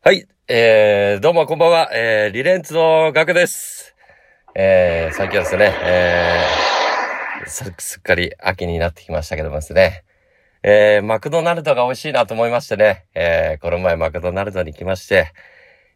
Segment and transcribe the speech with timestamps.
[0.00, 3.96] はい、えー、どうもこんばんは、えー、リレンツのガクです。
[4.54, 10.04] えー、最近はですね、えー、すっかり秋になってきましたけどもですね、
[10.62, 15.32] えー、マクドナルドが美味しいなと思いましてね、えー、この前マクドナルドに来まして、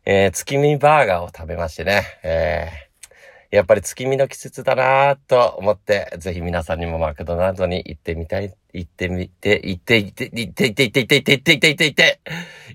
[0.04, 2.91] えー、月見バーガーを食べましてね、えー、
[3.52, 12.20] やっぱり月見の季節だなぁと思って、ぜひ皆さんにもマクドナルドに行ってみたい、行ってみて、行って、行って、行って、行って、行って、行って、行って、行って、行って、行って、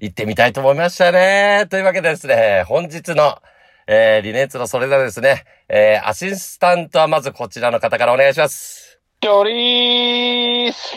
[0.02, 1.66] 行って、みたいと思いましたね。
[1.68, 3.40] というわけでですね、本日の、
[3.88, 9.00] えー、リネーツのそれではですね、えー、アシスタントはまずこちらの方からお願いします。
[9.20, 10.96] チョリース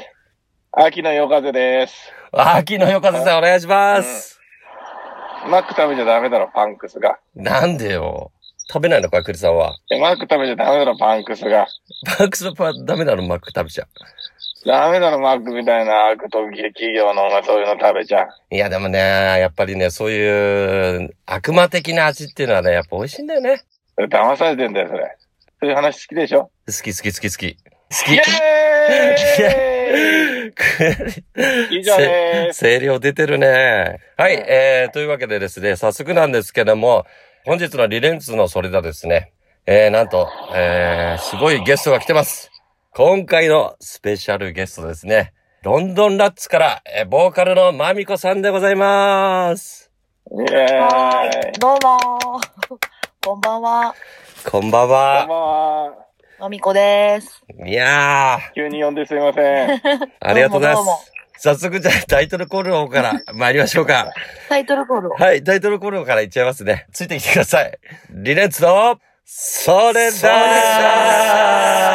[0.72, 2.12] 秋の夜風です。
[2.32, 4.38] 秋のよかぜさんお願いします。
[5.48, 7.18] マック食べちゃダメだろ、パンクスが。
[7.34, 8.30] なんでよ。
[8.72, 9.76] 食べないのか、クリさんは。
[9.90, 11.66] えマック食べちゃダメだろ、パンクスが。
[12.18, 13.86] パンクスのパンダメなの、マック食べちゃ
[14.64, 18.22] ダメだろ、マックみたいな悪党企業のお前そういうの食べちゃ。
[18.24, 18.28] う。
[18.54, 23.62] いや、でもね、やっぱりね、そういう悪魔的な味っていうのはね、やっぱ美味しいんだよね。
[23.96, 25.16] それ騙されてんだよ、それ。
[25.60, 26.50] そういう話好きでしょ？
[26.66, 27.56] 好き好き好き好き。
[27.56, 28.30] 好イき。
[29.42, 30.50] エーイ
[31.80, 32.60] 以上でーす。
[32.64, 33.98] 声量出てるね。
[34.16, 37.06] はい、えー、というわけでですね、早速なんですけども、
[37.46, 39.32] 本日のリレンツのそれだですね、
[39.64, 42.50] えー、なんと、えー、すごいゲストが来てます。
[42.92, 49.90] 今回のスペシャルゲストですね、ロンドンラッツから、えー、ボーカルのマミコさんでございます。
[50.30, 50.54] イェーイ。
[50.54, 52.40] はい、どうも
[53.24, 53.94] こんばんは、
[54.50, 55.24] こんばんこんばは。
[55.24, 55.94] んは。
[56.40, 57.42] まみこです。
[57.66, 59.80] いやー、急に呼んですいません。
[60.20, 61.12] ありがとうございます。
[61.42, 64.12] 早速じゃあタイトルコールの方から 参りましょうか。
[64.50, 65.14] タイトルコールを。
[65.16, 66.86] はい、タイトルコールからいっちゃいますね。
[66.92, 67.78] ついてきてください。
[68.10, 71.89] リレンツの、それだー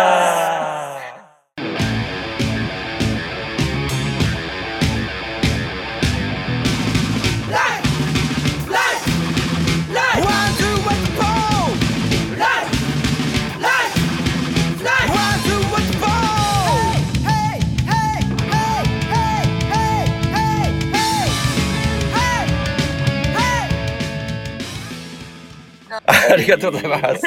[26.35, 27.21] ありがとうございます。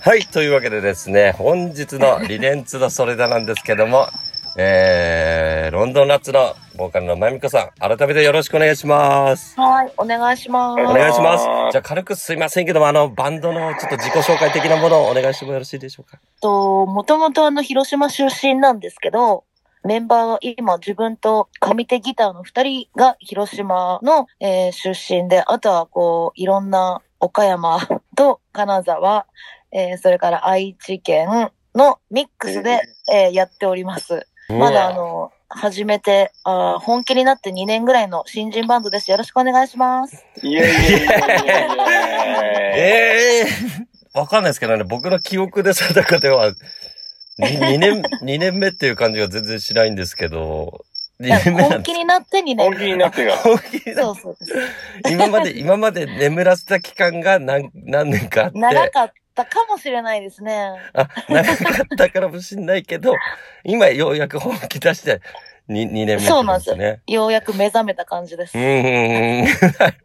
[0.00, 4.08] はい、というわけでですね、本日のリレンツのそれだなんですけども、
[4.58, 9.58] えー、ロンドンラッツのボーカルのまみこさん、改めてよろしくお願いします。
[9.58, 10.82] はい、お願いします。
[10.82, 16.18] お願いしますじゃあ軽くすいませんけども、あの、バンドのちょっと自己紹介的なものをお願いしてもよろしいでしょうか？
[16.42, 19.44] と、もともとあの、広島出身なんですけど、
[19.84, 27.78] メンバーが今自分と上手ギターの二人が広島の、えー出身で、あとはこう、いろんな岡山
[28.16, 29.26] と金沢、
[29.70, 34.26] えーそれから愛知県のミックスで、えーやっております。
[34.48, 39.08] まだあの、初めて、あー本気になって2年ぐらいの新人バンドです。
[39.10, 40.26] よろしくお願いします。
[40.42, 41.12] イェイイェイイェイイェイイェ
[41.78, 42.22] イ
[42.74, 46.50] ええー、わかんないですけどね、僕の記憶で定かでは、
[47.38, 50.91] 2年、二年目っていう感じが全然しないんですけど、2
[51.30, 53.36] 本気になって2年本気になってが。
[53.36, 55.12] 本気でそうそうです。
[55.12, 60.72] 今まで、 今まで眠らせた期間が何、何年かあって、長かったかもしれないですね。
[60.94, 63.14] あ、長かったからもしんないけど、
[63.64, 65.20] 今ようやく本気出して、
[65.68, 67.02] 2, 二年目そうなんですよね。
[67.06, 68.58] ようやく目覚めた感じです。
[68.58, 69.46] うんうんうん。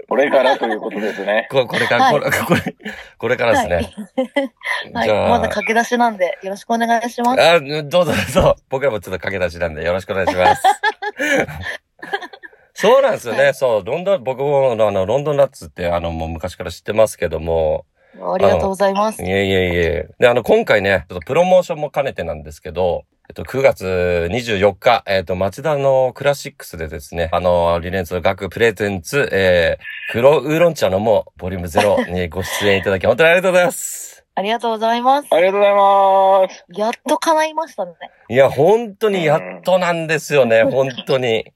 [0.08, 1.48] これからということですね。
[1.50, 2.76] ここれから、これ、これ、
[3.18, 3.76] これからですね。
[4.94, 5.08] はい。
[5.08, 7.42] じゃあまだ駆け出しなんで、よろしくお願いします。
[7.42, 8.56] あ、どうぞどうぞ。
[8.70, 10.64] 僕らもちょっと駆け出しなんでよろしくお願いします。
[12.74, 13.54] そうなんですよね。
[13.54, 17.86] そう、ロンドン、僕もあの、ロンドンナッツってあの、もう昔から知ってますけども、
[18.22, 19.30] ありがとうございますい。
[19.30, 20.10] えいえいえ。
[20.20, 34.17] で、あの、今回ね、ちょっとプロモーションも兼ねてなんですけど、えっと、9月24日、えっと、町田のクラシックスでですね、あの、リレンツ学プレゼンツ、えー、黒ウーロン茶のもボリューム0にご出演いただき、本当にありがとうございます。
[34.38, 35.28] ありがとうございます。
[35.32, 36.64] ありがとうございます。
[36.80, 37.94] やっと叶いましたね。
[38.30, 41.52] いや、本当にやっとなんですよね、 本当に。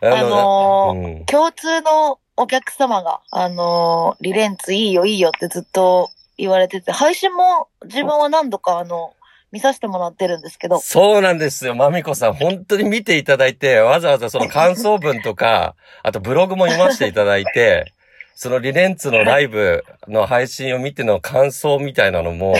[0.00, 9.14] あのーうん共通のお客様が、あのーリレンツいいよいいよってずっと言われてて、配信も自分は何度かあの、
[9.50, 11.74] 見させてもらってるんですけど、そうなんですよ。
[11.74, 17.92] まみこさん、本当に見ていただいて、わざわざその感想文とか、あとブログも読ませていただいて、
[18.38, 22.54] そのリレンツのライブの配信を見ての感想みたいなのも、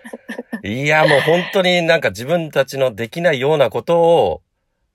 [0.64, 4.42] いや、もう本当になんか自分たちのできないようなことを、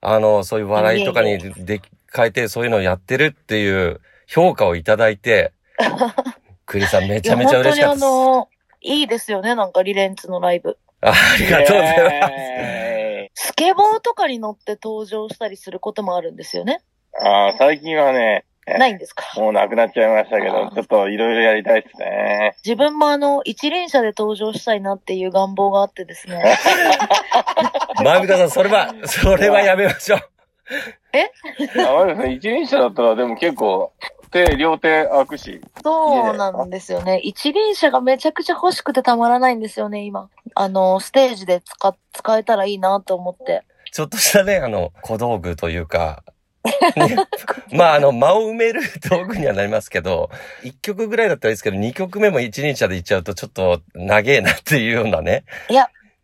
[0.00, 1.80] あの、そういう笑いとかにで
[2.12, 5.52] 変えてそういうのをやってるっていう評価をいただいて、
[6.66, 8.00] クリさんめちゃめちゃ嬉しかったです。
[8.00, 8.48] いや本当にあの
[8.80, 10.76] いいですよね、なんかリレンツのライブ。
[11.02, 12.32] あありがとうございます。
[12.32, 16.80] えスケボーとかに乗って登場したりすることもあるんですよね。
[17.22, 19.24] ーあー最近はね、ないんですか？
[19.36, 22.56] もうなくなっちゃいましたけど、ちょっといろいろやりたいですね。
[22.64, 26.42] 自分もあの、一輪車で登場したいなっていう願望があってですね。
[28.04, 30.18] まみかさん、それは、それはやめましょう。
[30.18, 33.92] あ、まですね、一輪車だったらでも結構、
[34.32, 35.60] 手、両手開くし。
[35.84, 37.18] そうなんですよね。
[37.18, 40.28] 一輪車がめちゃくちゃ欲しくてたまらないんですよね、今。
[40.56, 43.62] あの、ステージで使、使えたらいいなと思って。
[43.92, 46.32] ちょっとしたね、あの、小道具というか、ね
[47.72, 50.30] まあ、あの、間を埋める道具にはなりますけど、
[50.62, 55.44] 1曲ぐらいだったらいいですけど、2曲目も一輪車で行っちゃうとちょっと長えなっていうようなね、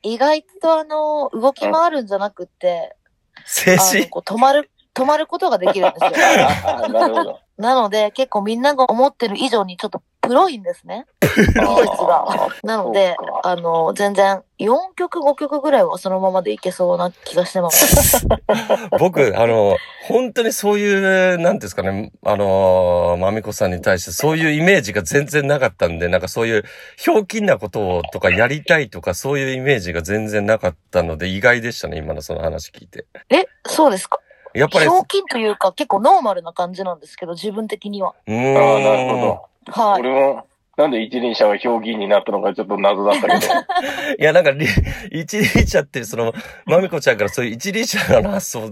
[0.03, 2.97] 意外とあの、動き回るんじゃなくって、
[3.45, 4.09] 静止？
[4.09, 6.11] こう止まる、止まることができるんですよ。
[6.67, 7.41] あなるほど。
[7.57, 11.05] なので、結構みんなが思ってる以上にちょっとプロいんですね。
[11.21, 12.25] 技術が。
[12.63, 18.25] なのであの、全然、4曲、5曲ぐらいはそのままでいけそうな気がしてます。
[19.01, 26.65] 僕、あの、本当にそういう、なんていうんですかね、あの、まみこさんに対してそういうイメージが全然なかったんで、なんかそういう、
[26.97, 33.07] ひょうきんなことをとかやりたいとかそういうイメージが全然なかったので意外でしたね、今のその話聞いて。
[33.31, 34.19] え、そうですか？
[34.55, 38.13] やっぱり、ひょうきんというか、結構ノーマルな感じなんですけど、自分的には。
[38.27, 38.57] うーん。
[38.57, 39.43] ああ、なるほど。
[39.67, 40.01] はい。
[40.01, 43.53] 俺も、なんで一輪車が表記になったのかちょっと謎だったけど。
[44.19, 44.67] いや、なんかり、
[45.11, 46.33] 一輪車って、その、
[46.65, 48.71] まみこちゃんからそういう一輪車の発想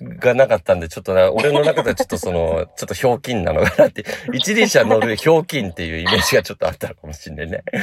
[0.00, 7.64] がなかったんで、ちょっとな、俺の中ではちょっとその、ちょっとひょうきんなのかなって、一輪車乗るひょうきんっていうイメージがちょっとあったのかもしれないね。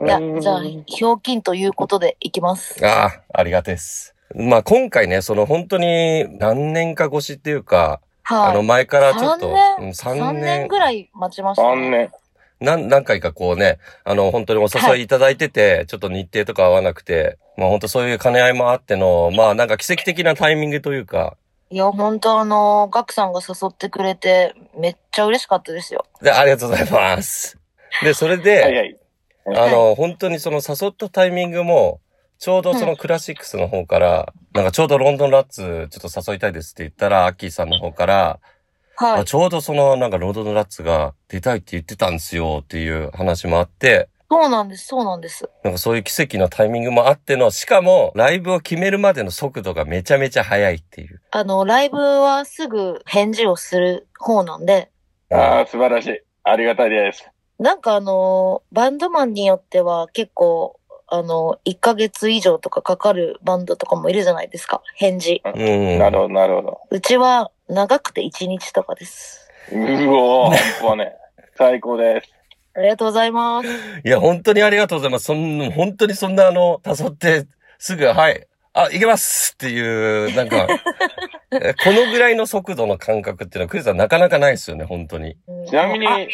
[0.00, 2.84] いや、じゃあ、ひょうきんということでいきます。
[2.86, 4.14] ああ、ありがたいです。
[4.34, 8.66] まあ今回ね、その本当に何年か越しっていうか、あのはい。
[8.66, 9.76] 前からちょっと、3年？
[9.78, 12.12] うん3 3年年ぐらい待ちました、3年。
[12.60, 21.36] 何、何回かこうね、あの、本当にお誘いいただいてて、ちょっと日程とか合わなくて、まあ本当そういう兼ね合いもあっての、まあなんか奇跡的なタイミングというか、
[21.70, 26.06] いや、本当あの、ガクさんが誘ってくれて、めっちゃ嬉しかったですよ。
[26.22, 27.58] で、ありがとうございます。
[28.02, 28.98] で、それで、はいはい。
[29.54, 32.00] あの、本当にその誘ったタイミングも、
[32.38, 38.40] ちょうどそのクラシックスの方から、なんかちょうどロンドンラッツちょっと誘いたいですって言ったら、アッキーさんの方から、
[38.96, 39.20] はい。
[39.20, 45.48] あちょうどそのなんかロンドンラッツが出たいって言ってたんですよっていう話もあって、そうなんです、そうなんです。
[45.64, 51.22] なんかそういう奇跡のタイミングもあっての、しかもライブを決めるまでの速度がめちゃめちゃ速いっていう。
[51.30, 54.90] あの、ライブはすぐ返事をする方なんで、
[55.30, 56.20] ああ、素晴らしい。
[56.44, 57.28] ありがたいです。
[57.58, 60.77] なんかあの、バンドマンによっては結構、
[61.10, 64.82] あの、1ヶ月以上とかかかるバンドとかもいるじゃないですか。
[64.94, 65.42] 返事。
[65.44, 65.98] うん。
[65.98, 66.80] なるほど、なるほど。
[66.90, 69.48] うちは長くて1日とかです。
[69.72, 71.12] うおー、本当ね。
[71.56, 72.32] 最高です。
[72.74, 73.68] ありがとうございます。
[74.04, 75.24] いや、本当にありがとうございます。
[75.24, 77.46] そん本当にそんなあの、誘って、
[77.78, 78.46] すぐ、はい、
[78.78, 80.66] あ、行けますっていう、なんか、
[81.50, 85.36] え このぐらいの速度の感覚っていうのは、クリスさんなかなかないですよね、本当に。
[85.48, 86.28] うんちなみに、マギ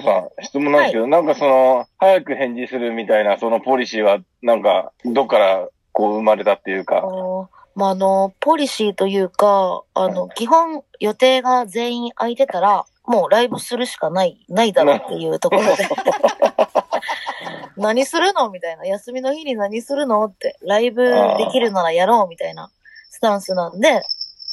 [0.00, 7.00] さん、質問なんですけど、なんかその、早く返事するみたいな、そのポリシーは、なんか、どっから、こう生まれたっていうあか。
[7.02, 15.88] のまあ、あの、ポリシーというか、あの、基本予定が全員空いてたら、もうライブするしかない、ないだろうっていうところで。
[17.76, 18.86] 何するのみたいな。
[18.86, 20.56] 休みの日に何するのって。
[20.62, 21.04] ライブ
[21.38, 22.70] できるならやろうみたいな
[23.10, 24.02] スタンスなんで、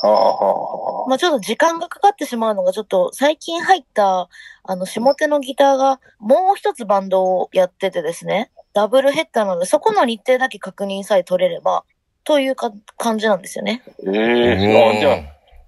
[0.04, 4.28] まあちょっと時間がかかってしまうのがちょっと最近入った
[4.64, 8.50] あの下手のギターがもう一つバンドをやっててですね。
[8.74, 11.84] ダブルヘッダーなのでそこの日程だけ確認さえ取れれば
[12.24, 13.84] というか感じなんですよね。
[14.08, 15.18] ええあ、じゃあ、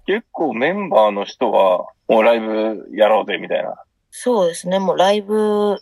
[0.06, 3.74] 結構メンバーの人は、もうライブやろうぜ、みたいな。
[4.10, 4.78] そうですね。
[4.78, 5.76] もうライブ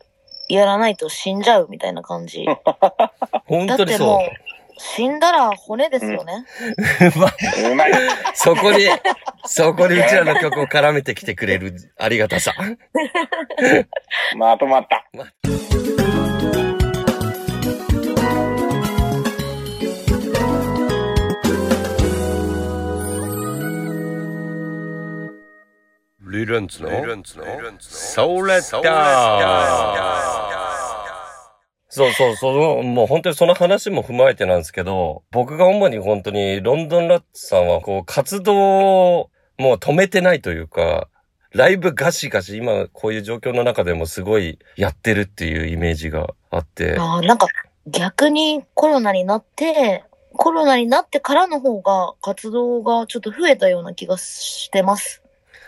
[0.48, 2.46] やらないと死んじゃうみたいな感じ。
[3.46, 4.52] 本だ当にそうってもう。
[4.78, 6.44] 死んだら骨ですよね。
[7.16, 7.92] まあうまい。
[8.34, 8.88] そこに、
[9.46, 12.52] そこにうちらの曲を絡めてきてくれるありがたさ。
[14.36, 15.06] まとまった。
[26.32, 26.88] リレンツの？
[26.88, 30.02] ソーレッダ
[31.88, 41.08] そうそうそう、もう本当にその話も踏まえてなんですけど、僕が主に本当にロンドンラッツさんはこう活動をもう止めてないというか、
[41.52, 46.96] ライブガシガシ今こういう状況の中でもすごいやってるっていうイメージがあって。
[46.98, 47.46] あーなんか
[47.86, 55.21] 逆にコロナになって、コロナになってからの方が活動がちょっと増えたような気がしてます。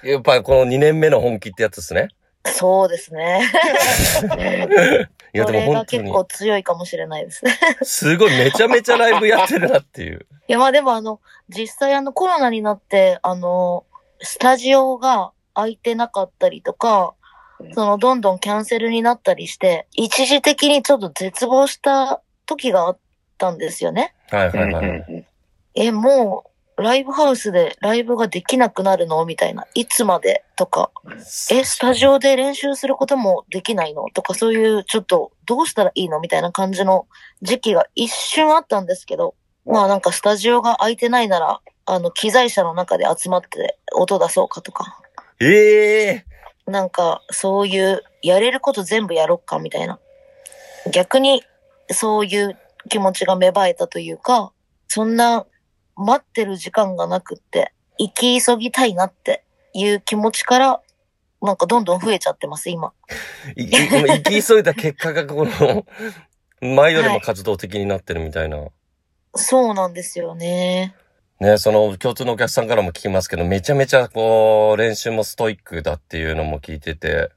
[0.04, 2.08] やっぱりこの2年目の本気ってやつですね。
[2.46, 3.50] そうですね。
[5.34, 7.42] いやでもこれが本当に、結構強いかもしれないです。
[7.82, 10.26] すごいめちゃめちゃライブやってるなっていう。
[10.46, 13.84] いや、まあでもあの、実際あのコロナになって、あの、
[14.20, 17.14] スタジオが空いてなかったりとか
[17.60, 22.98] う、んそのどんどんキャンセルになったりして、一時的にちょっと絶望した時があっ
[23.38, 24.14] たんですよね。
[24.30, 25.04] はいうんはいはい。
[25.08, 25.26] うん
[25.76, 29.24] え、もう、ライブハウスでライブができなくなるの？
[29.24, 29.66] みたいな。
[29.74, 30.44] いつまで？
[30.56, 30.90] とか。
[31.50, 34.06] え、スタジオで練習することもできないの？
[34.12, 36.20] とか、そういう、ちょっと、どうしたらいいの？
[36.20, 37.06] みたいな感じの
[37.42, 45.00] 時期が一瞬あったんですけど、まあなんかスタジオが空いてないなら、あの、機材車の中で集まって音出そうかとか、
[45.40, 46.24] ええ
[46.66, 49.58] なんか、そういう、やれること全部やろっか？
[49.58, 49.98] みたいな。
[50.90, 51.42] 逆に、
[51.90, 54.52] そういう気持ちが芽生えたというか、
[54.88, 55.46] そんな、
[55.96, 60.80] 待ってる時間がなくって、生き急ぎたいなっていう気持ちから、
[61.42, 62.92] なんかどんどん増えちゃってます、今。
[63.56, 65.86] いい 行き急いだ結果がこの、
[66.60, 68.58] 前よりも活動的になってるみたいな。
[69.34, 70.94] そうなんですよね。
[71.44, 77.30] ね、その共通のお客さんからも聞きますけど、めちゃめちゃこう、練習もストイックだっていうのも聞いてて、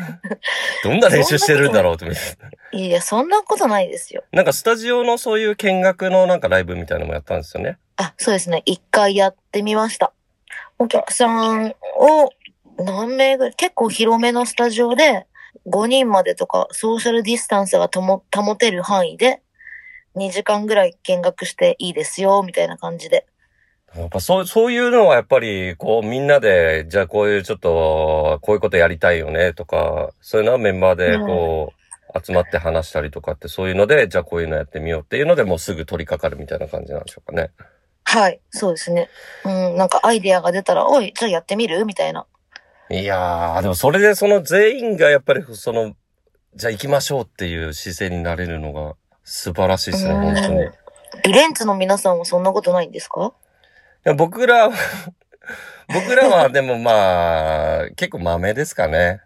[0.84, 2.06] どんな練習してるんだろうって。
[2.76, 4.22] いや、そんなことないですよ。
[4.32, 7.78] なんかスタジオのそういう見学のなんかライブみたいなのもやったんですよね。
[7.96, 8.62] あ、そうですね。
[8.66, 10.12] 一回やってみました。
[10.78, 12.30] お客さんを
[12.78, 15.26] 何名ぐらい、結構広めのスタジオで
[15.66, 19.42] 5人までとかソーシャルディスタンスがとも保てる範囲で
[20.16, 23.26] 2時間ぐらい見学していいですよ、みたいな感じで。
[23.94, 31.72] やっぱそう、そういうのはやっぱり、こうみんなで、じゃあこういうちょっと、こういうことやりたいよねとか、そういうのはメンバーでこ
[32.14, 37.50] う、集まって話したりとかって、そういうので、じゃあこういうのやってみようっていうので、もうすぐ取り掛かるみたいな感じなんでしょうかね。
[38.04, 39.08] はい、そうですね。
[39.44, 41.84] うん、なんかアイデアが出たら、おい、じゃあやってみる？
[41.84, 42.26] みたいな。
[42.90, 45.94] いやー、でもそれでその全員がやっぱりその、
[46.54, 48.96] じゃあ行きましょうっていう姿勢になれるのが
[49.34, 50.62] 素晴らしいですね、うん本当に。
[50.64, 50.68] い
[51.24, 53.32] リレンツの皆さんはそんなことないんですか？
[54.04, 54.74] や僕らは、
[55.88, 59.20] 僕らはでもまあ、結構豆ですかね。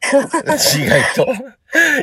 [0.02, 1.26] 意外と。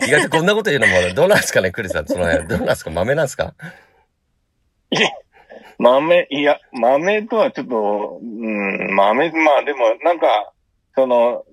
[0.06, 2.06] 意外とこんなこと言うのも、どうなんですかね、クリスさん。
[2.08, 2.92] その辺、どうなんですか？
[2.92, 3.56] 豆なんですか？
[5.80, 10.52] 豆、いや、豆とはちょっと、うん、豆、まあでも、なんか、
[10.96, 11.44] その、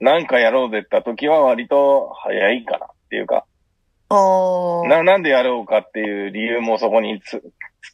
[0.00, 3.46] なんかやろうぜって時は割と早いかなっていうか、
[4.10, 7.42] な、なんでやろうかっていう理由もそこにつ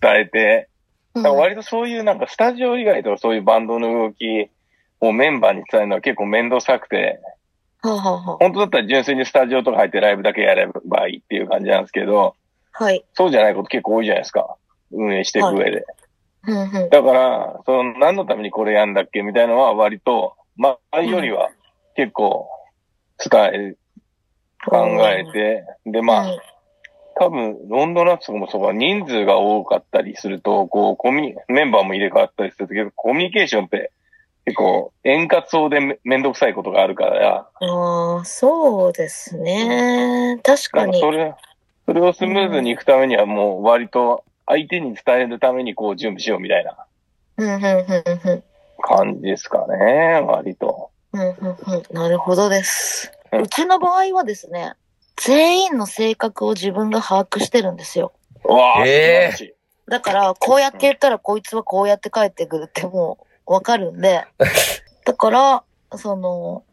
[0.00, 0.68] 伝えて、
[1.14, 4.48] うんだから割とそういうなんかスタジオ以外とかそういうバンドの動き
[5.00, 7.18] をメンバーに伝えるのは結構面倒くさくて、
[7.82, 12.36] はあはあはあ本当だったら純粋にスタジオとか入ってライブだけやればいいっていう感じなんですけど、
[12.72, 13.04] はい。
[13.14, 14.56] そうじゃないこと結構多いじゃないですか。
[14.92, 15.84] 運営していく上で。
[16.46, 16.90] うんうん。
[16.90, 21.50] だから、その何のためにこれやんだっけみたいなのは割と、前よりは
[21.96, 22.48] 結構
[23.18, 23.76] 伝え、
[24.66, 26.38] 考えて、で、まあ、うん
[27.20, 33.92] 多分、ロンドンラップとかもそうか、人数が多かったりすると、こう、コミメンバーも入れ替わったりするけど、コミュニケーションって
[34.46, 40.40] 結構円滑そうでめめんどくさいことがあるから、ああ、そうですね。
[40.42, 41.10] 確かにかそ。
[41.10, 41.34] れ、
[41.86, 46.76] それをスムーズに行くためにはもう割と相手に伝えるためにこう準備しようみたいな
[47.36, 48.42] うん、うん、うん、うん。
[48.80, 50.90] 感じですかね、割と。
[51.12, 51.94] うん、うん、うん。
[51.94, 53.12] なるほどです。
[53.32, 54.74] うちの場合はですね、
[55.16, 58.12] 全員の性格を自分が把握してるんですよ。
[58.44, 59.50] うわぁ、えー。
[59.90, 64.24] だから、こうやって言ったらこいつはこうやって帰ってくるってもうわかるんで、
[65.04, 65.62] だから、
[65.96, 66.64] その、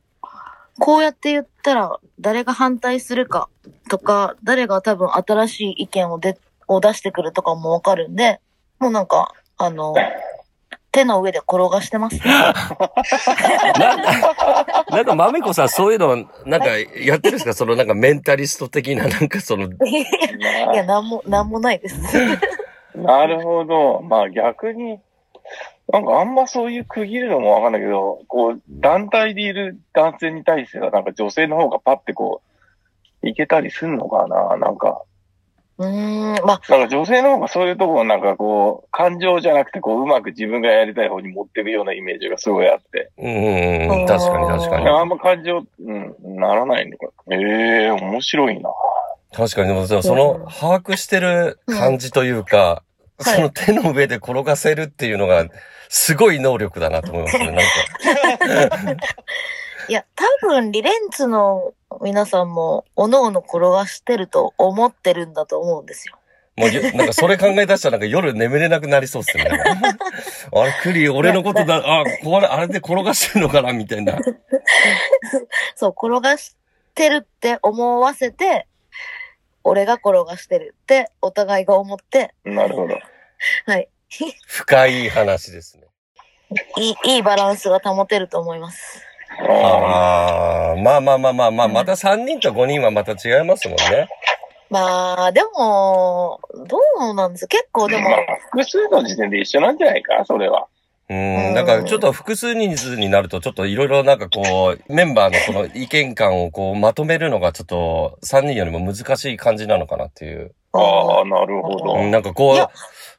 [0.80, 3.50] こうやって言ったら誰が反対するか
[3.90, 6.38] とか、誰が多分新しい意見をで
[6.68, 8.40] を出してくるとかもわかるんで、
[8.80, 9.96] もうなんか、あの、
[10.98, 12.22] 手の上で転がしてますね。
[12.26, 17.54] なんか、なんか豆子さんそういうの、なんかやってるんですか？
[17.54, 20.06] そのなんかメンタリスト的な、なんかその、 い
[20.76, 21.96] や、なんも、なんもないです。
[22.98, 24.02] なるほど。
[24.02, 25.00] まあ逆に、
[25.94, 32.42] なんかあんまそういう区切るのもわかんないけど、こう、団体でいる男性に対しては、なんか女性の方がパッてこ
[33.24, 34.58] う、いけたりすんのかな？
[34.58, 35.02] なんか、
[35.80, 43.12] うーん、まあ、なんか女性の方がそういうところなんかこう、感情じゃなくてこう、うまく自分がやりたい方に持っていくようなイメージがすごいあって。
[43.18, 44.88] うんうんうん、確かに確かに。
[44.88, 47.08] あんま感情、うん、ならないのか。
[47.32, 47.36] え
[47.86, 48.70] え面白いな。
[49.34, 52.88] 確かに、でもその、把握してる感じというか、うん
[53.20, 55.48] その手の上で転がせるっていうのが、
[55.90, 57.62] すごい能力だなと思いますね、なんか。
[59.90, 66.18] いや、多分、リレンツの皆さんも、おのおの転がしてると思ってるんだと思うんですよ。
[66.58, 69.50] もうよ、 なんかそれ考え出したらなんか夜眠れなくなりそうっすよね。
[69.52, 74.18] あれ、クリ、俺のことだ、あ、これ、あれで転がしてるのかなみたいな。
[75.76, 76.56] そう、転がし
[76.94, 78.68] てるって思わせて、
[79.64, 82.98] 俺が転がしてるって、お互いが思って、なるほど。
[83.66, 83.88] はい。
[84.48, 85.84] 深い話ですね。
[86.78, 89.07] いい、いいバランスが保てると思います。
[89.40, 94.08] あああ、まあまあまあまあまあ、また3人と5人はまた違いますもんね。
[94.70, 96.78] まあ、でも、ど
[97.12, 98.20] うなんです結構でもま、あ、
[98.52, 100.68] 複数の時点で一緒なんじゃないか、それは。
[101.10, 110.54] ううんん、なんかちょっと複数人数になると、ちょっといろいろなんかこう、メンバーのこの意見感をこう、まとめるのがちょっと3人よりも難しい感じなのかなっていう。
[110.74, 111.96] ああ、なるほど。
[111.96, 112.58] うん、なんかこう、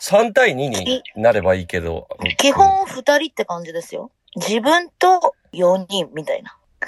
[0.00, 2.08] 3対2になればいいけど。
[2.36, 4.10] 基本二人って感じですよ。
[4.36, 6.54] 自分と4人みたいな。
[6.80, 6.84] あ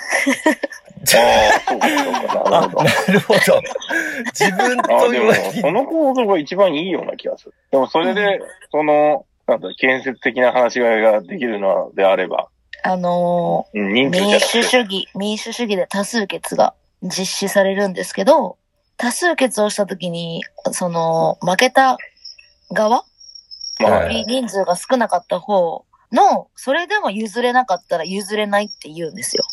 [1.56, 2.84] あ、そうか、そうか、なあ、るほど。
[2.84, 3.40] なるほど。
[4.32, 7.54] 自分あとでも、4人その構造が一番いいような気がする。
[7.70, 8.40] でも、それで、
[8.70, 12.48] その、なんだ、建設的な話し合いができるのであれば、
[12.82, 18.56] あのー民主主義、民主主義で多数決が実施されるんですけど、
[18.96, 21.98] 多数決をしたときに、その、負けた
[22.72, 23.04] 側？
[23.80, 29.44] まあ、はい人数が少なかった方の、それでも譲れなかったら譲れないって言うんですよ。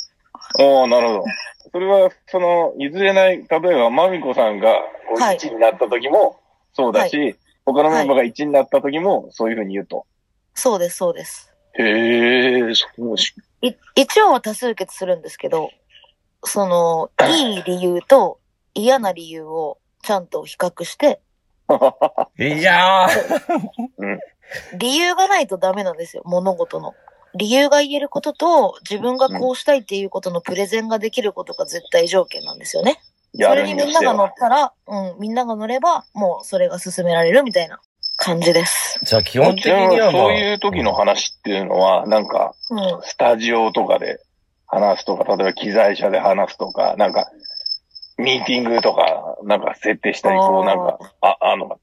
[0.60, 1.24] おーなるほど。
[1.72, 4.74] それは、その、譲れない、例えば、マミコさんが、
[5.10, 6.40] こう、はい1になった時も、
[6.74, 7.36] そうだし、
[7.66, 10.06] 他のメンバーが1になった時も、そういうふうに言うと。
[10.54, 11.54] そうです、そうです。
[11.74, 15.70] へえ、そうし、い一応は多数決するんですけど、
[16.44, 18.40] その、いい理由と
[18.74, 21.20] 嫌な理由をちゃんと比較して、
[22.40, 23.10] いやー、
[24.77, 26.94] 理由がないとダメなんですよ、物事の。
[27.36, 33.00] 理由が言えることと、自分がこうしたいっていうことのプレゼンができることが絶対条件なんですよね。
[33.34, 34.34] やそれにみんなが乗っは。
[34.38, 37.80] たら、うん、みんなが乗れば、もうそれが進められるみたいな
[38.16, 39.00] 感じです。
[39.04, 40.24] じゃあ基本的ににはまあ。
[40.24, 43.01] そういう時の話っていうのは、なんか、うん。
[43.04, 44.20] スタジオとかで
[44.66, 47.30] 話すとか、例えば機材車で話すとか、なんか、
[48.18, 51.80] ミーティングとか、なんか設定したり、こう、なんか、あ、あの、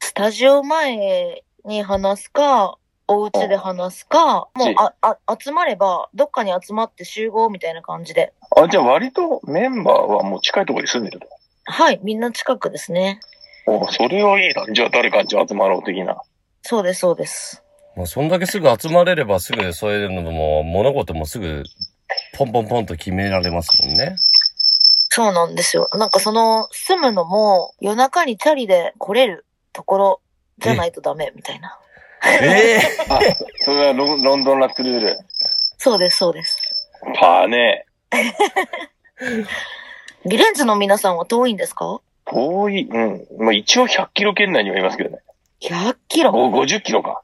[0.00, 8.32] スタジオ前に話すか、お家で話すか、もうあ、あ、集まれば、どっかに集まって集合みたいな感じで。
[8.56, 11.28] あ、じゃあ割とメンバーはもう近いところに住んでると。
[11.64, 13.20] はい、みんな近くですね。
[13.66, 14.72] おそれはいいな。
[14.72, 16.16] じゃあ誰かんち集まろう的な。
[16.62, 17.62] そうです、そうです。
[17.96, 21.64] まあ、そんだけすぐ集まれればすぐそういうのも、物事もすぐ、
[22.36, 24.16] ポンポンポンと決められますもんね。
[25.08, 25.88] そうなんですよ。
[25.94, 30.20] なんかその、住むのも夜中にチャリで来れるところ
[30.58, 31.78] じゃないとダメみたいな。
[32.24, 33.20] ええ あ、
[33.64, 35.18] それはロンロンドンラッツルール。
[35.78, 36.56] そうです、そうです。
[37.20, 37.84] パーね。
[40.24, 42.00] リレンズの皆さんは遠いんですか？
[42.24, 43.26] 遠い、うん。
[43.38, 45.18] まあ一応100キロ圏内にはいますけどね。
[45.60, 46.30] ?100 キロ？
[46.32, 47.22] お、50キロか。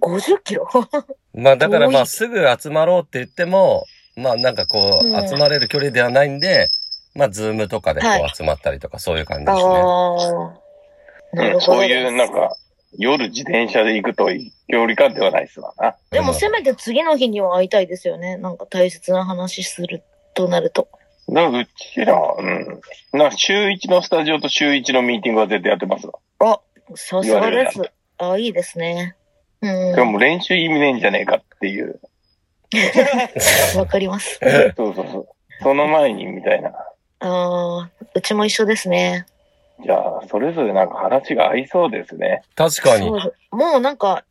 [0.00, 0.66] ?50 キロ？
[1.34, 3.84] まあだからまあすぐ集まろうって言っても、
[4.16, 6.70] まあなんかこう、うん集まれる距離ではないんで、
[7.14, 9.72] まあズームとかでこはいう集まったりとかそういう感じあですね。
[9.74, 11.36] あ。
[11.36, 11.60] なるほど。
[11.60, 12.56] そういう、なんか、
[12.96, 14.28] 夜自転車で行くと
[14.68, 15.96] 距離感ではないっすわな。
[16.10, 18.36] でもせめて次の日には会いたいですよね。
[18.36, 20.02] なんか大切な話する
[20.34, 20.88] となると。
[21.28, 22.80] だからうちら、うん。
[23.12, 26.14] な、週1のスタジオと週1のミーティングは絶対やってますわ。
[26.40, 26.60] あ、
[26.94, 27.82] さすがです。
[28.16, 29.14] あ、いいですね。
[29.60, 29.94] うん。
[29.94, 32.00] でも練習意味ねえんじゃねえかっていう。
[33.76, 34.40] わかります。
[34.76, 35.28] そうそうそう。
[35.62, 36.70] その前にみたいな。
[37.20, 39.26] ああ、うちも一緒ですね。
[39.84, 42.42] じゃあ、それぞれなんか話が合いそうですね。
[42.54, 43.32] 確かにそ。
[43.52, 44.24] うもうなんか、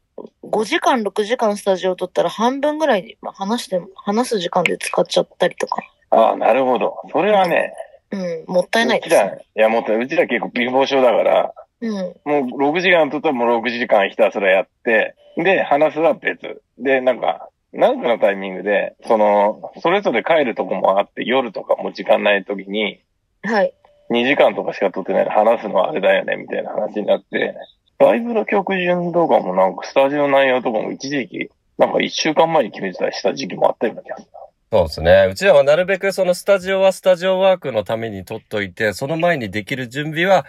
[0.44, 5.82] 5時間、6時間スタジオ取ったら半分ぐらいまあ話しても、話す時間で使っちゃったりとか。
[6.10, 6.98] ああ、なるほど。
[7.12, 7.74] それはね、
[8.12, 9.10] うん、もったいないうです。
[9.10, 11.94] ちら、いや、もっと、うちら結構貧乏症だから、うん。
[11.94, 16.62] もう6時間とったらもう6時間ひたすらやって、で、話すは別。
[16.80, 23.02] で、なんか、なんかのタイミングで、その、それぞれ帰るとこもあって、夜とかも時間ない時に、
[23.44, 23.74] はい。
[24.10, 27.56] 2時間とかしか撮ってないで話すのはあれだよね、みたいな話になって、
[28.00, 34.28] ライブの曲順とかもなんかスタジオ内容とかも一時期、なんか1週間前に決めてたりした時期もあったような気がする
[34.70, 35.28] そうですね。
[35.32, 40.46] うちらはなるべくそのスタジオはスタジオワークのために取っといて、その前にできる準備は、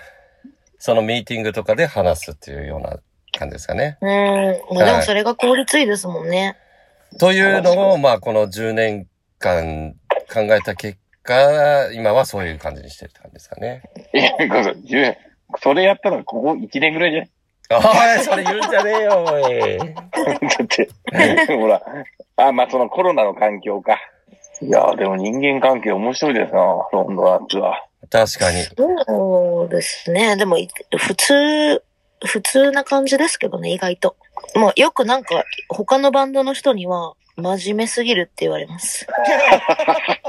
[0.79, 2.99] そのミーティングとかで話すっていうような
[3.39, 3.97] 感じですかね。
[4.01, 4.09] うん。
[4.77, 6.57] もうでもそれが効率いいですもんね。
[7.21, 9.07] というのを、まあこの10年
[9.39, 9.95] 間
[10.33, 10.99] 考えた結
[11.33, 13.83] 果、今はそういう感じにしてるって感じですかね。
[14.15, 15.17] いや、こそじゅう
[15.63, 18.19] それやったのここ1年ぐらいじゃない？
[18.19, 19.79] おい、それ言うんじゃねえよ、おい。
[19.79, 19.85] だ
[20.65, 20.89] って、
[21.57, 21.83] ほら、
[22.37, 23.99] あ、まあそのコロナの環境か。
[24.61, 26.61] いや、でも人間関係面白いですな、
[26.93, 27.85] ロンドンアッツは。
[28.11, 28.63] 確かに。
[29.07, 30.37] そうですね。
[30.37, 31.83] でも、い普通、
[32.25, 34.17] 普通な感じですけどね、意外と。
[34.57, 39.07] もうよくなんか、他のバンドの人には、真面目すぎるって言われます。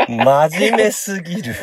[0.07, 1.55] 真面目すぎる。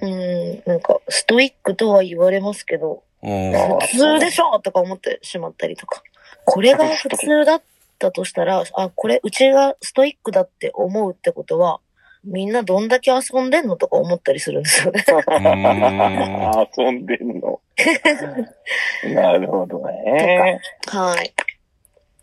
[0.00, 3.52] うん、なんか、ストイックとは言われますけど、うん。
[3.80, 6.02] 普通でしょとか思ってしまったりとか。
[6.44, 7.62] これが普通だっ
[7.94, 11.80] ったとしたら、あ、これうちがストイックだって思うってことは、
[12.24, 15.04] みんなどんだけ遊んでんのとか思ったりするんですよね。
[15.06, 17.60] ー 遊んでんの。
[19.14, 20.60] なるほどね。
[20.86, 21.34] はい。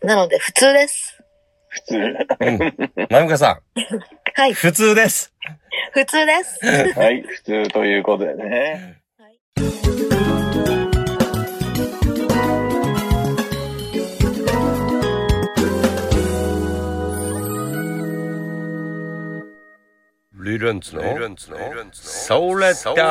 [0.02, 1.21] なので、普通です。
[1.72, 1.96] 普通。
[1.96, 2.58] うん。
[3.08, 3.60] まゆかさ
[4.34, 4.54] はいん、。
[4.54, 5.32] 普通です。
[5.92, 6.60] 普通です。
[6.98, 8.98] はい、普通ということでね。
[20.34, 23.04] リレンツの、ソーレッダ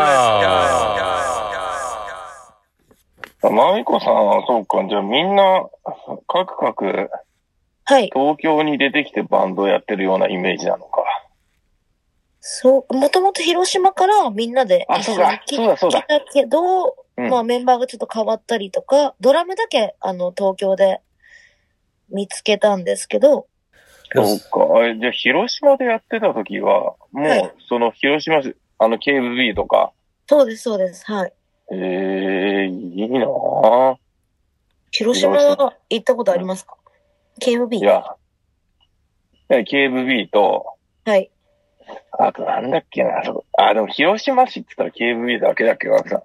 [3.50, 5.66] まみこさんはそうか、じゃあみんな、
[6.28, 7.10] カクカク
[7.92, 8.10] はい。
[8.14, 11.04] 東京に出てきてバンドやってるようなイメージなのか。
[12.40, 21.02] そう、もともと広島からみんなであそうだ来そうだそうだ来たけど、うんまあメンバーがちょっと変わったりとか、ドラムだけあの東京で
[22.10, 23.48] 見つけたんですけど、
[24.16, 24.98] そうか。
[24.98, 29.92] じゃあ広島でやってた時は、もはいうその広島市、あの KVB とか、
[30.28, 31.04] そうです、そうです。
[31.12, 31.34] はい。
[31.74, 33.98] ええいいなぁ。
[34.92, 36.76] 広島は行ったことありますか?
[36.76, 36.91] い
[37.82, 38.16] や、
[39.50, 40.66] いや KVB と、
[41.06, 41.30] はい。
[42.20, 46.24] あとなんだっけな、そうあ、でも広島市って言ったら KVB だけだっけどさ。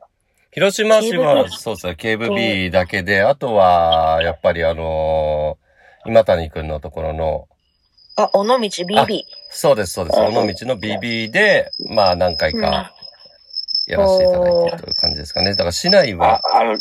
[0.53, 5.67] 広島市は、そうですね、KVB だけで、あとは、やっぱりあのー
[6.09, 7.49] 今谷くんのところの、
[8.17, 9.23] あ、尾道 BB。
[9.51, 12.93] そうです、そうです、あ尾道の BB で、まあ何回か
[13.87, 15.51] やらせていただいてるという感じですかね。
[15.51, 16.79] だから市内あは、、あの、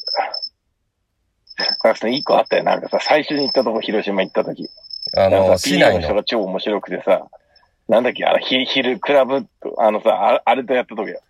[1.57, 2.63] なんかさ、一個あったよ。
[2.63, 4.69] なんかさ、最初に行ったとこ広島行った時。
[5.15, 7.27] あの、市内の、人が超面白くてさ、
[7.87, 11.21] なんだっけ、あの、ひ昼クラブと、あのさ、ああれとやった時よ。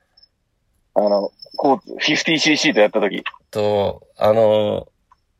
[0.95, 3.23] あの、コーツ、50cc とやった時。
[3.51, 4.87] と、あの、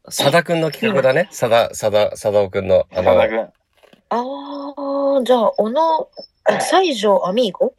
[0.05, 1.25] 佐田くんの企画だね。
[1.31, 3.49] 佐田、佐田、佐田尾くんの、あの佐田、君。
[4.09, 6.09] あー、じゃあ、小野、
[6.47, 7.73] あ西条アミーゴ？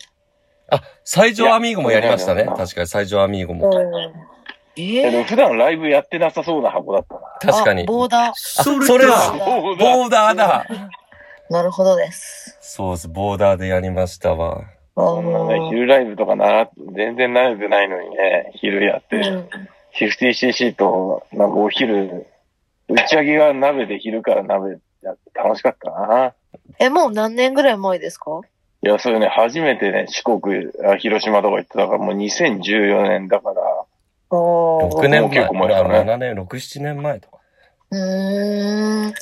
[0.70, 2.44] あ、最上アミーゴもやりましたね。
[2.44, 3.70] 確かに最上アミーゴも。
[4.78, 7.52] えええでも普段ライブやってなさそうな箱だったな。
[7.52, 7.82] 確かに。
[7.82, 8.30] あボーダー。
[8.30, 10.66] あ、それだボーダーボーダーだ。
[11.48, 12.58] なるほどです。
[12.60, 14.62] そうです、ボーダーでやりましたわ。
[14.62, 19.48] あそんなね、ー昼ライブとかなら、全然慣れてないのにね、昼やって、うん、
[19.94, 22.26] 50cc と、なんかお昼、
[22.88, 26.34] 打ち上げが鍋で昼から鍋やって楽しかったな。
[26.78, 28.40] え、もう何年ぐらい前ですか？
[28.82, 33.62] いや、それね、初めてね、四国、あ広島とか行ってたから、もう2014年だから、
[34.30, 37.38] 6年前、結構前だね7年、6、7年前とか。
[37.90, 39.14] うーん。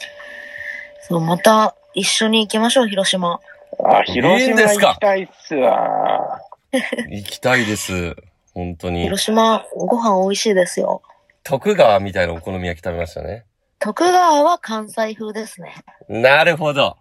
[1.03, 3.41] そう、また一緒に行きましょう、広島。
[3.85, 6.41] あ、広島いいんですか行きたいっすわ。
[7.09, 8.17] 行きたいです。
[8.55, 9.03] 本当に。
[9.03, 11.03] 広島、ご飯美味しいですよ。
[11.43, 13.45] 徳川みたいなお好み焼き食べましたね。
[13.79, 15.75] 徳川は関西風ですね。
[16.09, 16.97] なるほど。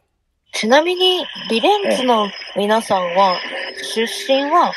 [0.52, 3.36] ちなみに、リレンツの皆さんは、
[3.96, 4.72] 出身は、ド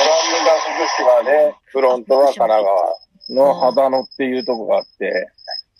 [0.00, 0.06] ラ
[0.40, 2.74] ムが福島で、フロントは神奈川
[3.30, 5.28] の秦野っていうとこがあって、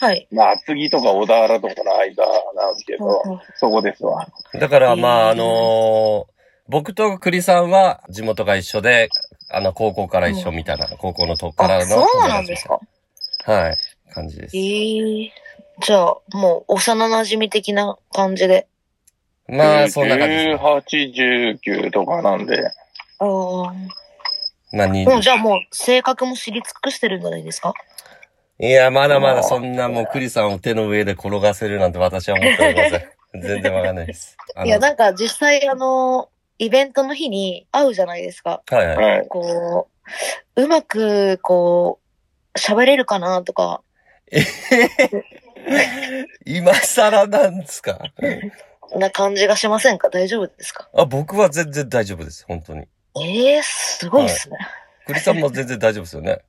[0.01, 0.27] はい。
[0.33, 2.25] まあ、厚木とか小田原とかの間
[2.55, 3.23] なんですけど、
[3.57, 4.27] そこですわ。
[4.61, 6.35] だから、まあ、あのー
[6.67, 9.11] 僕と栗さんは地元が一緒で、
[9.51, 11.87] あの、高校から一緒みたいな、高校のとこからあ、の。
[11.87, 12.81] そうなんですか？
[13.45, 13.77] はい。
[14.15, 14.57] 感じです。
[14.57, 15.33] ええ
[15.83, 18.67] じゃあ、もう、幼馴染的な感じで？
[19.47, 20.63] まあ、そんな感じです。
[20.65, 22.71] 18、19とかなんで、あ
[23.21, 23.75] あ。
[24.77, 27.75] まあ、にもう、じゃあもう、性格も知り尽くしてるんじゃないですか？
[28.59, 33.03] いや、まだまだそんなもう栗さんを手の上で転がせるなんて私は思っておりません。
[33.43, 34.37] 全然わかんないです。
[34.65, 38.63] いや、なんか実際、あの、イベントの日に会うじゃないですか。
[38.71, 38.97] はいはい。
[38.97, 39.29] はい。
[39.29, 39.89] こ
[40.57, 41.99] う、うまく、こ
[42.55, 43.83] う、喋れるかなとか、
[46.47, 47.99] 今更なんですか？
[48.97, 50.09] な感じがしませんか？
[50.11, 50.89] 大丈夫ですか？
[50.95, 52.45] あ、僕は全然大丈夫です。
[52.47, 52.87] 本当に。
[53.21, 54.57] ええすごいっすね。
[55.07, 56.41] 栗さんも全然大丈夫ですよね。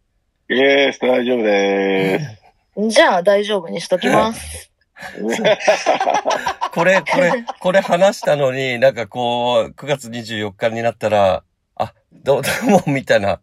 [0.50, 2.90] イエース、大丈夫でーす。
[2.90, 4.72] じゃあ大丈夫にしときます。
[6.74, 11.44] これ、これ、これ話したのに、なんかこう、9月24日になったら、
[11.76, 13.40] あ、どう、 どうも、みたいな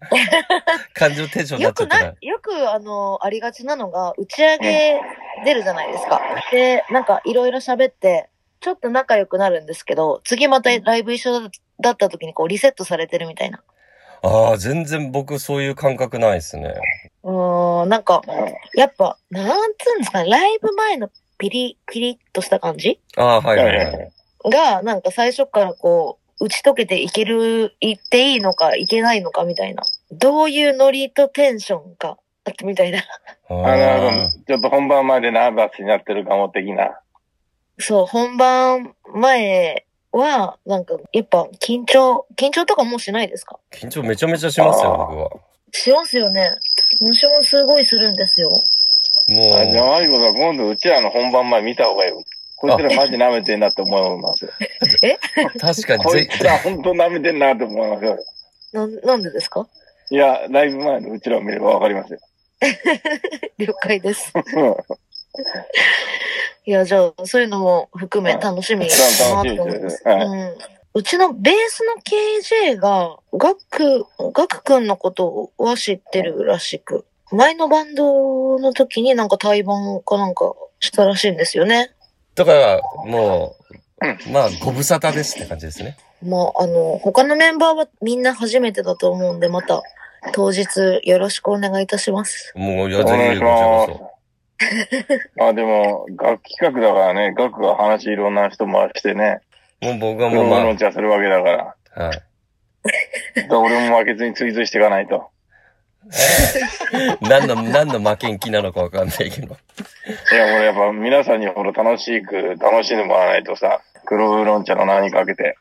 [0.94, 2.18] 感じのテンションになよくっちゃったらな、。
[2.20, 5.00] よくあの、ありがちなのが、打ち上げ
[5.44, 6.20] 出るじゃないですか。
[6.50, 8.28] で、なんかいろいろ喋って、
[8.60, 11.50] ちょっと仲良くなるんですけど、次またライブ一緒だ
[11.82, 13.62] だった時にこうリセットされてるみたいな。
[14.22, 16.74] ああ、全然僕そういう感覚ないですね。
[17.24, 18.22] うーん、なんか、
[18.76, 23.00] やっぱ、なんつうんですかね、ライブ前のピリ、ピリッとした感じ？
[23.16, 23.84] ああ、はいはいは。
[23.84, 24.12] はい
[24.46, 29.82] いが、なんか最初からこう、打ち解けていける、いっていいのかいけないのかみたいな。
[30.10, 32.18] どういうノリとテンションか、
[32.64, 32.98] みたいな。
[33.48, 37.00] ああの、ちょっと本番までナーバスになってるかも的な。
[37.78, 43.58] そう、本番前は、なんか、やっぱ緊張、緊張とかもうしないですか？
[43.72, 45.30] 緊張めちゃめちゃしますよ、僕は。
[45.72, 46.50] しますよね。
[47.00, 48.50] 私もすごいするんですよ。
[48.50, 52.22] もあじゃあ、う、マリコさん、今度うちらの本番前見た方がいいよ。
[52.56, 54.50] こいつらマジ舐めてんなって思いますよ。
[55.58, 58.18] 確かにぜこいつら本当舐めてんなって思いますよ。
[58.72, 59.66] な、なんでですか？
[60.10, 62.20] いや、ライブ前のうちらを見ればわかりますよ。
[63.58, 64.32] 了解です。
[66.64, 68.96] いや、じゃあ、そういうのも含め楽しみだ
[69.34, 70.02] なって思います。
[70.06, 70.56] はいうん。
[70.94, 81.92] うちのベースの KJ が、ガク、ガクくんのことは知ってるらしく、前のバンドの時になんか対バンかなんかしたらしいんですよね。
[82.34, 83.56] だから、も
[84.28, 85.96] う、まあ、ご無沙汰ですって感じですね。
[86.22, 89.82] まあ、あの、他のメンバーはみんな初めてだと思うんで、また
[90.32, 92.52] 当日よろしくお願いいたします。
[92.54, 94.11] もう、いや、ぜひ、こちらまこ
[94.62, 95.30] す。
[95.40, 99.40] あ、でも、楽企画だからね、楽が話いろんな人回してね、
[99.82, 99.88] そ。
[99.94, 101.74] もう僕はもう、まの茶するわけだから。
[101.96, 102.22] あ、はい。
[103.36, 105.30] だから俺も負けずに追随していかないと。
[107.22, 109.54] 何の、何の負けん気なのかわかんないけど。
[109.54, 115.56] いや、俺やっぱ皆さんにほら楽しく、楽しんでもらわないとさ、黒ウーロン茶の名にかけて。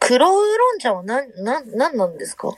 [0.00, 2.52] 黒ウーロン茶は何、何、何なんですか？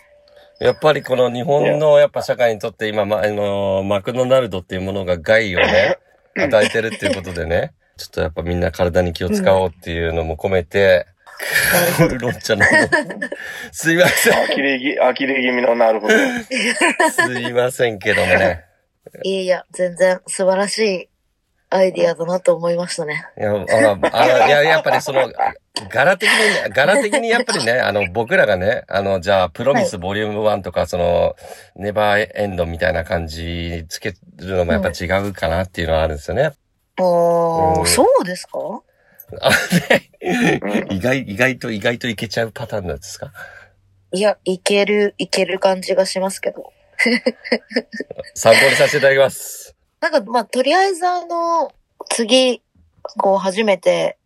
[0.61, 5.99] やっぱりこの日本のやっぱ社会にとって今、ま、あの、マクドナルドっていうものが害をね、
[6.37, 11.07] 与えてるっていうことでね、ちょっとやっぱみんな体に気を使おうっていうのも込めて、
[12.01, 12.65] ウ ーロン茶の、
[13.73, 14.47] すいません。
[14.49, 16.15] 呆れぎ、呆れ気味のなるほど。
[16.15, 18.65] すいませんけどもね。
[19.23, 21.09] いやいや、全然素晴らしい
[21.71, 23.25] アイディアだなと思いましたね。
[23.39, 25.33] いや、ああのいや、やっぱりその、
[25.89, 31.37] 柄的にね、柄的にやっぱりね、 あの、僕らがね、あの、じゃあ、プロミスボリューム1とか、その、
[31.77, 36.53] ネバーエンドみたいな感じつけるのもやっぱ違うかなっていうのはあるんですよね。
[36.97, 37.87] ああ、うん。
[37.87, 38.59] そうですか？
[39.41, 39.51] あ
[40.91, 43.33] 意外、意外と意外といけちゃうパターンなんですか？
[44.13, 46.73] いや、いける、いける感じがしますけど。
[48.35, 49.75] 参考にさせていただきます。
[50.01, 51.71] なんか、まあ、とりあえずあの、
[52.11, 52.63] 次、
[53.19, 54.19] こう、初めて、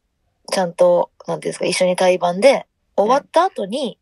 [0.51, 3.99] ちゃんと、なんていうんですか、一緒に対バンで、終わった後に、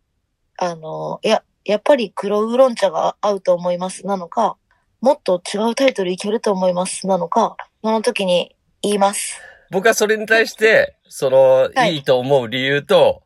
[0.58, 4.56] あの、いや、やっぱり黒ウーロン茶が合うと思います、なのか、
[5.00, 9.40] もっと違うタイトルいけると思います、なのか、その時に言います。
[9.70, 13.22] 僕はそれに対して、その、はいいいと思う理由と、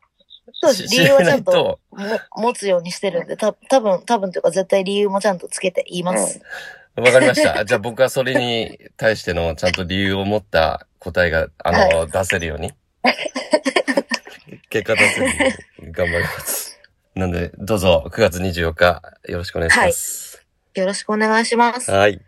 [0.53, 0.87] そうです。
[0.87, 6.41] し理由はちゃんとも持つようにしてるんで、た多分多分というか絶対理由もちゃんとつけて言います。
[6.95, 7.63] わかりました。
[7.65, 12.71] じゃあ僕はそれに対してのちゃんと理由を持った答えが、あの、出せるように。
[14.69, 15.33] 結果出せるよ
[15.79, 16.79] うに頑張ります。
[17.15, 20.45] なんで、どうぞ9月24日よろしくお願いします。
[20.75, 21.89] よろしくお願いします。
[21.89, 22.21] はい。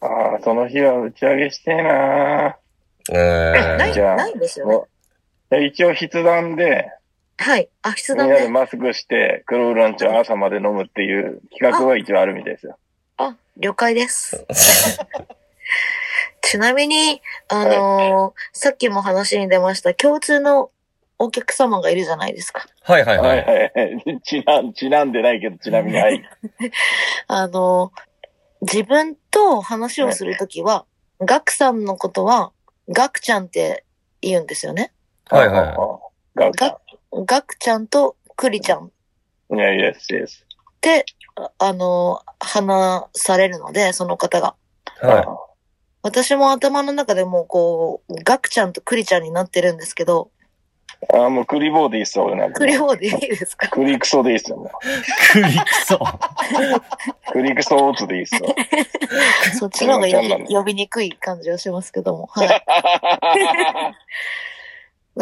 [0.00, 2.56] ああ、その日は打ち上げしてえな
[3.08, 3.94] うない、ーん。
[3.94, 4.88] じゃあないんですよ
[5.50, 5.66] ね。
[5.66, 6.90] 一応筆談で、
[7.38, 7.68] はい。
[7.82, 8.48] あ、筆みんなで談で。
[8.50, 12.78] マスクして、黒ウーロン茶を朝まで飲むっていう企画は一応あるみたいですよ。
[13.16, 14.44] あ、了解です。
[16.42, 20.70] ちなみに、あのーさっきも話に出ました、共通の
[21.18, 22.66] お客様がいるじゃないですか。
[22.82, 23.22] はいはいは。
[23.22, 24.20] はいいはいはい。
[24.22, 26.22] ちなん、ちなんでないけど、ちなみに、はい。
[27.28, 28.14] あのー
[28.66, 30.86] 自分と話をするときは、
[31.20, 32.52] ガクさんのことは、
[32.88, 33.84] ガクちゃんって
[34.22, 34.92] 言うんですよね。
[35.26, 35.76] はいはい
[36.34, 36.78] ガクさ
[37.12, 38.90] ガクちゃんとクリちゃん
[39.50, 39.56] ん。
[39.56, 40.46] いや、イエス、イエス。
[40.48, 41.04] って、
[41.36, 44.54] ああのー話されるので、その方が。
[45.00, 45.38] は
[46.02, 50.30] 私も頭の中でもうこう、ガクちゃんとクリちゃんになってるんですけど、
[51.12, 52.58] ああ、もうクリボーでいいっすよ、俺なんか。
[52.58, 53.68] クリボーでいいですか？
[53.68, 54.68] クリクソでいいっすよ、もう。
[54.68, 54.70] い。
[55.32, 55.98] クリクソ。
[57.32, 58.54] クリクソオーツでいいっすよ。
[59.58, 62.26] そっちの方が呼び呼びにくい感じはしますけども。
[62.28, 62.62] はい。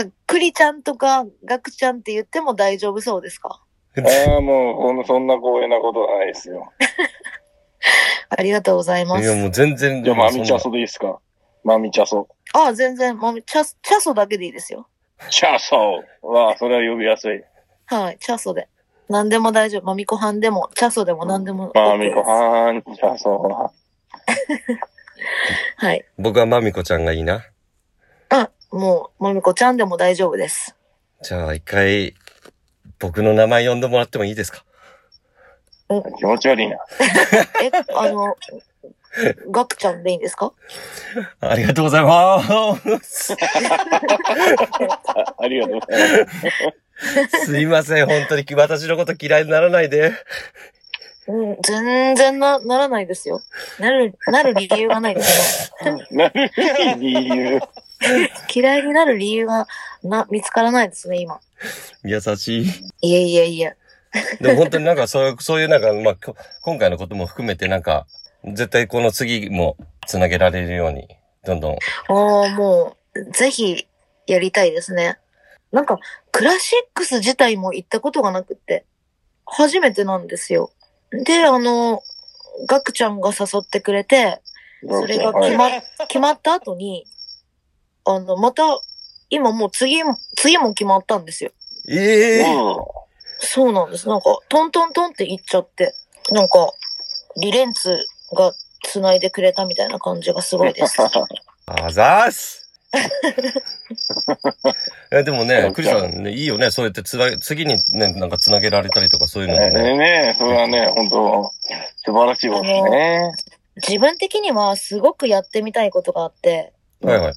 [0.26, 3.60] クリちゃんとかガクちゃんって言っても大丈夫そうですか？
[3.98, 6.72] ああ、もう、この、そんな光栄なことはないですよ。
[8.30, 9.36] ありがとうございまいやす。
[9.36, 10.02] もう全然。
[10.02, 11.18] じゃあ、マミチャソでいいっすか？
[11.62, 12.26] マミチャソ。
[12.54, 14.88] あ、全然、まみ、チャス、チャソだけでいいですよ。
[15.30, 17.42] チャソは、それは呼びやすい。
[17.86, 18.68] はい、チャソで。
[19.08, 19.84] 何でも大丈夫。
[19.84, 21.84] マミコハンでも、チャソでも何でも OK です。
[21.90, 23.70] マミコはーん、チャソは。
[25.76, 26.04] はい。
[26.18, 27.44] 僕はマミコちゃんがいいな。
[28.30, 30.76] あ、もう、マミコちゃんでも大丈夫です。
[31.22, 32.14] じゃあ一回、
[32.98, 34.64] 僕の名前呼んでもらってもいいですか？
[36.18, 36.78] 気持ち悪いな。
[37.62, 38.34] え、あの、
[39.50, 40.52] ガクちゃんでいいんですか？
[41.40, 42.42] ありがとうございま
[43.02, 43.32] す。
[45.38, 46.28] ありがとうございま
[47.28, 47.46] す。
[47.46, 50.12] すいません、本当に私のこと嫌いにならないで。
[51.28, 53.40] うん、全然な、ならないですよ。
[53.78, 55.72] なる、なる理由がないです
[56.10, 56.50] なる
[56.98, 57.60] 理由。
[58.54, 59.66] 嫌いになる理由が
[60.02, 61.38] な、見つからないですね、今。
[62.04, 62.66] 優しい。
[63.02, 63.76] いえいえいえ。
[64.40, 68.06] でも本当になんかそういう、 そういうなんか、まあ、こ今回のことも含めてなんか、
[68.44, 69.76] 絶対この次も
[70.06, 71.08] つなげられるように、
[71.44, 71.72] どんどん。
[71.74, 71.76] あ
[72.08, 73.86] あ、もう、ぜひ、
[74.26, 75.18] やりたいですね。
[75.70, 75.98] なんか、
[76.30, 78.84] クラシックス自体も行ったことがなくって、
[79.46, 80.70] 初めてなんですよ。
[81.10, 82.02] で、あの、
[82.66, 84.40] ガクちゃんが誘ってくれて、
[84.88, 85.70] それが決ま、
[86.08, 87.06] 決まった後に、
[88.04, 88.64] あの、また、
[89.30, 91.52] 今もう次も、次も決まったんですよ。
[91.88, 92.44] ええ
[93.44, 94.08] そうなんです。
[94.08, 95.94] なんか、トントントンって言っちゃって、
[96.30, 96.72] なんか、
[97.40, 97.98] リレンツ
[98.34, 98.52] が
[98.84, 100.96] 繋いでくれたみたいな感じがすごいです。
[101.66, 102.62] あざーす
[105.10, 106.70] えでもね、クリさんね、いいよね。
[106.70, 109.82] そうやってつな、次にね、なんかつなげられたりとかそういうのもね。
[109.82, 111.50] ねねそれはね、本当
[112.04, 113.32] 素晴らしいことですね。
[113.76, 117.34] 自分的にはすごくやってみたいことがあって、はいはい。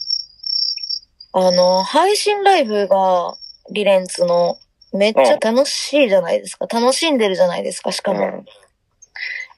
[1.33, 3.33] あの、配信ライブが
[3.71, 4.57] リレンツの
[4.93, 6.67] めっちゃ楽しいじゃないですか。
[6.67, 8.43] 楽しんでるじゃないですか、しかも。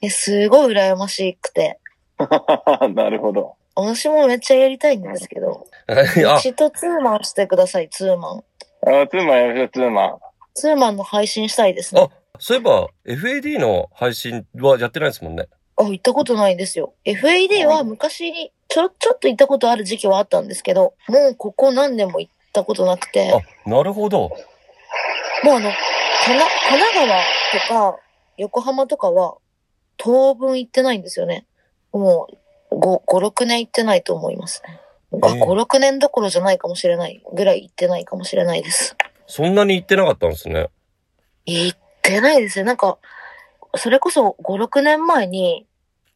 [0.02, 1.80] うんえすごい羨ましくて。
[2.94, 3.56] なるほど。
[3.76, 8.44] 私もめっちゃやりたいんですけど、 あ、ちとツーマンしてください、ツーマン。
[8.82, 10.20] あ、ツーマンやりましょう、ツーマン。
[10.56, 12.02] ツーマンの配信したいですね。
[12.02, 15.48] あ、そういえば、FAD の配信はやってないですもんね。
[15.76, 16.94] あ、行ったことないんですよ。
[17.06, 24.20] FAD は昔、ちょ、ちょっと行ったことある時期はあったんですけど、もうここ何年も行ったことなくて、あ、なるほど。
[25.44, 28.00] もうあの、かな、神奈川とか、
[28.38, 29.38] 横浜とかは、
[29.98, 31.46] 当分行ってないんですよね。
[31.92, 32.28] も
[32.72, 34.80] う、5、5、6年行ってないと思いますね。
[35.22, 38.96] あ、ええ5、6年どころじゃないかもしれないぐらい行ってないかもしれないです。
[39.26, 40.70] そんなに行ってなかったんですね。
[41.46, 42.66] 行ってないですね。
[42.66, 42.98] なんか、
[43.76, 45.66] それこそ5、6年前に、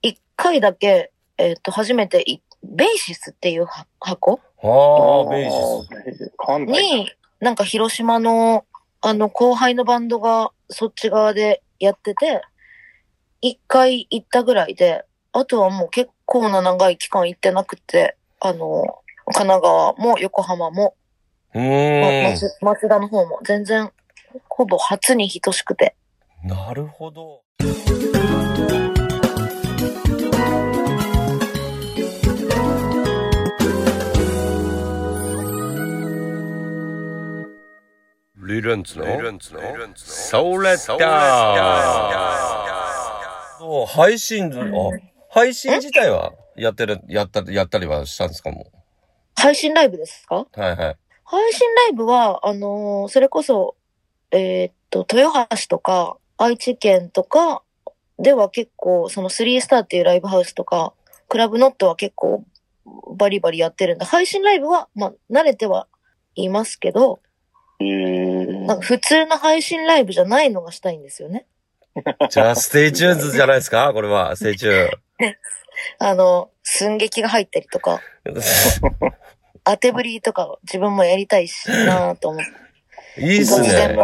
[0.03, 4.39] 1回だけ、えっ、と、初めてい、ベーシスっていうは箱？
[4.63, 6.31] ああ、ベーシス。
[6.65, 8.65] に、なんか広島の、
[9.01, 12.41] あの、後輩のバンドがそっち側でやってて、
[13.43, 20.93] 一回行ったぐらいで、あとはもう結構な長い期間行ってなくて、あの、神奈川も横浜も、
[21.55, 22.23] うん。
[22.23, 23.91] 松松田の方も全然、
[24.47, 25.95] ほぼ初に等しくて。
[26.43, 27.41] なるほど。
[38.37, 39.05] リレンツの？
[39.05, 42.80] ソーレッダー
[43.61, 44.89] そう、配信、あ、
[45.29, 48.65] 配信自体はやってる、やった、やったりはしたんですかも
[49.35, 50.47] 配信ライブですか？
[50.57, 50.59] う。
[50.59, 50.97] はいはい。
[51.23, 53.75] 配信ライブは、あのーそれこそ、
[54.31, 57.61] えーっと、豊橋とか、愛知県とか
[58.17, 60.93] では結構、その3スターっていうライブハウスとか、
[61.29, 62.43] クラブノットは結構
[63.15, 65.87] バリバリやってるんで、配信ライブは、まあ、慣れては
[66.33, 67.21] いますけど、
[67.79, 71.45] えーなんか普通の配信ライブじゃないのがしたいんですよね。
[72.29, 73.91] じゃあ、ステイチューンズじゃないですか？
[73.93, 74.89] これは、ステイチュ
[75.99, 78.41] あの、寸劇が入ったりとか、ーン。
[79.63, 82.43] 当てぶりとか自分もやりたいしなぁと思っ
[83.15, 83.95] て、いいっすね。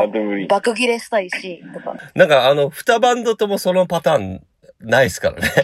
[0.47, 1.95] 逆ギレしたいし、とか。
[2.13, 4.45] なんかあの、二バンドともそのパターン
[4.79, 5.49] ないですからね。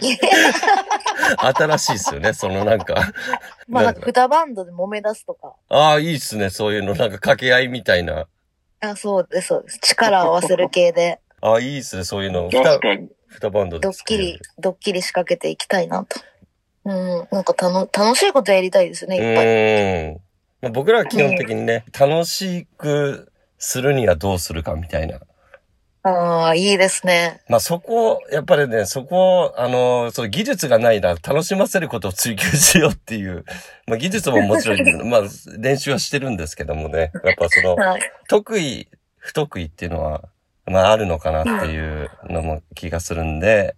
[1.38, 2.94] 新しいっすよね、そのなんか。
[3.68, 5.54] まあなんかなんか二バンドで揉め出すとか。
[5.68, 6.94] ああ、いいっすね、そういうの。
[6.94, 8.26] なんか掛け合いみたいな。
[8.80, 9.78] あ、そうです、そうです。
[9.80, 12.48] 力を合わせる系で、ああ、いいっすね、そういうの。
[12.50, 13.08] 二確かに。
[13.28, 16.18] 二バンドでドッキリ、ドッキリ仕掛けていきたいなと。
[16.86, 19.46] うん、なんかたの、楽しいことやりたいですね、ういっぱい。
[19.46, 20.20] ーん。
[20.62, 25.20] まあ僕らは基本的にね、楽しくするにはどうするかみたいな。
[26.02, 27.42] ああ、いいですね。
[27.50, 33.44] まあそこ、やっぱりね、そこ、あの、その技術がないな、楽しませることを追求しようっていう。
[33.86, 34.78] まあ技術ももちろん、
[35.10, 35.22] まあ
[35.58, 37.12] 練習はしてるんですけどもね。
[37.22, 38.00] やっぱその、はい。
[38.28, 40.22] 得意、不得意っていうのは、
[40.66, 43.76] まああるのかなっていうのも気がするんで、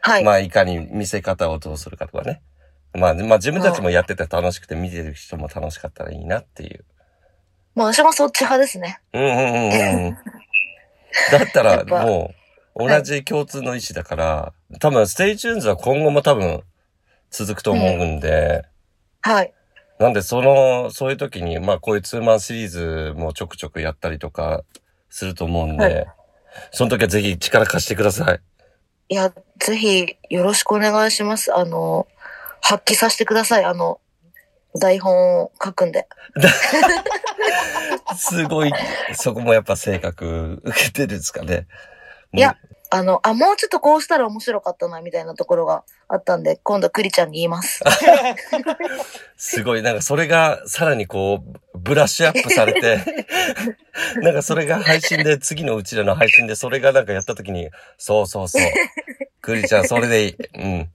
[0.00, 0.24] はい。
[0.24, 2.42] まあいかに見せ方をどうするかとかね。
[2.94, 6.84] まあ、まあ自分たちもやってて楽しくて見てる人も楽しかったらいいなっていう。
[7.74, 9.00] まあ私もそっち派ですね。
[9.12, 10.14] うんうんうんうん。
[10.14, 12.34] だったら も
[12.74, 16.62] う同じ共通の意思だから、多分ステイチューンズは今後も多分
[17.30, 18.64] 続くと思うんで、
[19.22, 19.52] はい。
[19.98, 24.62] なんでその、そういう時に、まあこういうツーマンシリーズもちょくちょくやったりとか
[25.10, 26.06] すると思うんで、はい
[26.70, 28.40] その時はぜひ力貸してください。
[29.10, 31.54] いや、ぜひ、よろしくお願いします。
[31.54, 32.06] あの、
[32.60, 33.64] 発揮させてください。
[33.64, 34.00] あの、
[34.78, 36.06] 台本を書くんで。
[38.16, 38.72] すごい、
[39.14, 41.66] そこもやっぱ性格受けてるんですかね。
[42.32, 42.56] いや
[42.90, 47.82] あの、あ、もうちょっとこうしたら面白かったな、みたいなところがあったんで、今度クリちゃんに言います。
[49.36, 52.98] すごい、なんかそれがさらにこう、ブラッシュアップされて、
[54.22, 58.62] なんかそれが配信で、次のうちらの配信でそれがなんかやった時に、そうそうそう。
[59.40, 60.36] クリちゃん、それでいい。
[60.54, 60.90] うん。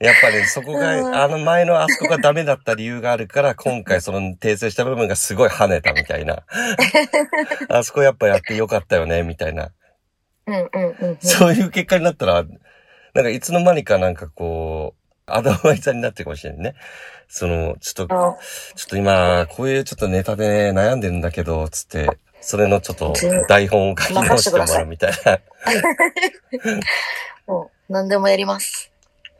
[0.00, 6.44] やっぱりそこうんが、あの前のあそこがダメだった理由があるから、今回その訂正した部分がすごい跳ねたみたいな。
[7.68, 9.72] あそこやっぱやってよかったよね、みたいな。
[10.46, 11.18] うんうんうんうん。
[11.20, 12.44] そういう結果になったら、
[13.14, 16.74] なんかいつの間にかなんかこう、アドバイザーになってるかもしれないね。
[17.28, 18.36] その、ちょっと、あ
[18.74, 23.12] ちょっと今、こういうちょっとネタで、ね、悩んでるんだけど、つって、それのちょっと
[23.48, 25.38] 台本を書き直してもらうみたいな。
[27.46, 28.90] もう、何でもやります。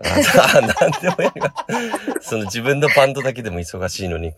[0.01, 1.55] あ、あ、なんでもやりま
[2.20, 2.28] す。
[2.28, 4.34] その自分のバンドだけでも忙しいのに、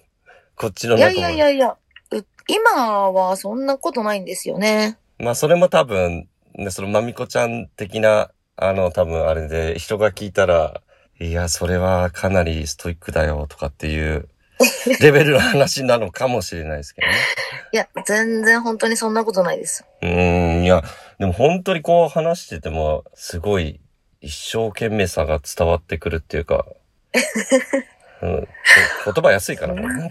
[0.57, 1.11] こっちの中も。
[1.11, 1.76] いやいやいやいや、
[2.12, 4.98] う今はそんなことないんですよね。
[5.18, 10.80] まあ、それも多分、ね、そのまみこちゃん的な、あの、多分あれで、人が聞いたら、
[11.21, 14.29] いや、それはかなりストイックだよ、とかっていう、
[15.01, 17.14] レベルの話なのかもしれないですけどね。
[17.73, 19.85] いや、全然本当にそんなことないです。
[20.03, 20.83] うーん、いや、
[21.18, 23.81] でも本当にこう話してても、すごい
[24.21, 26.66] 一生懸命さが伝わってくるっていうか、
[28.23, 28.47] うん、
[29.05, 29.83] こ言葉安いからね。
[29.83, 30.09] 本当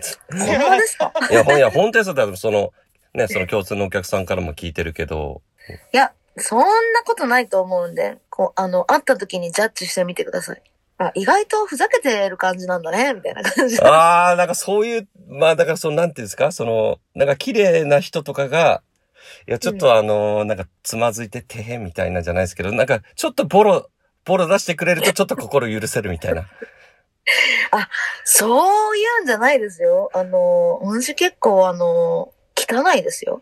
[0.79, 1.11] ですか？
[1.29, 2.35] いや、ほん本当にそうだよ。
[2.35, 2.73] その、
[3.13, 5.41] ね、その共通のお客さんからも聞いてるけど、
[5.93, 6.59] いや、そん
[6.93, 10.61] なことないと思うんで、こう、あの、会った時にジャッジしてみてください。
[10.99, 13.83] あ、意外とふざけてる感じなんだね、みたいな感じで。
[13.83, 18.83] ああ、なんかそういう、まあだからその、なんていうんですか、その、なんか綺麗な人とかが、
[19.47, 23.89] いや、ちょっとあの、なんかつまずいててへんみたいなんじゃないですけど、なんかちょっとボロ、
[24.25, 26.45] ボロ出してくれるとちょっと心許せるみたいな。
[28.25, 30.09] そういうんじゃないですよ。
[30.13, 33.41] あの、私結構あの、汚いですよ。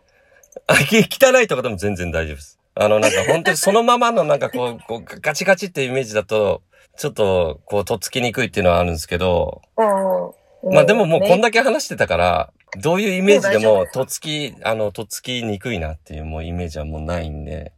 [0.68, 2.58] あ、き汚いとかでも全然大丈夫です。
[2.74, 6.62] あの、なんか本当にそのままのなんかこう、こうガチガチってイメージだと、
[6.98, 10.74] ちょっと、こう、とっつきにくいっていうのはあるんですけど、うん。
[10.74, 17.72] まあでももうこんねだけ話してたから、どういうイメージでも、とっつき、あの、とっつきにくいなっていうもうイメージはもうないんで、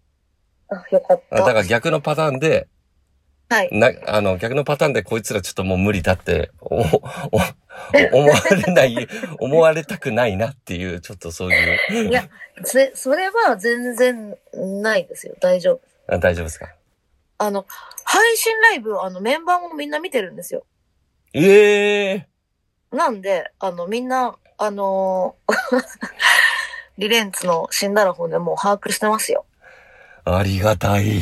[0.71, 1.37] あ、よかった。
[1.37, 2.69] あだから逆のパターンで、
[3.51, 3.69] はい。
[3.73, 6.83] な、あの、逆のパターンでこいつらちょっともう無理だって、お、お、お
[8.13, 9.09] 思われない、
[9.39, 12.09] 思われたくないなっていう、ちょっとそういう。
[12.09, 12.29] いや、
[12.65, 15.35] そそれは全然ないですよ。
[15.41, 15.81] 大丈夫。
[16.15, 16.69] あ大丈夫ですか？
[17.43, 17.65] あの、
[18.05, 20.67] 配信ライブ、あの、メンバーもみんな見てるんですよ。
[21.33, 22.29] ええ
[22.93, 25.55] なんで、あの、みんな、あのー
[26.99, 29.47] リレンツの死んだら本でもう把握してますよ。
[30.27, 31.21] ありがたい。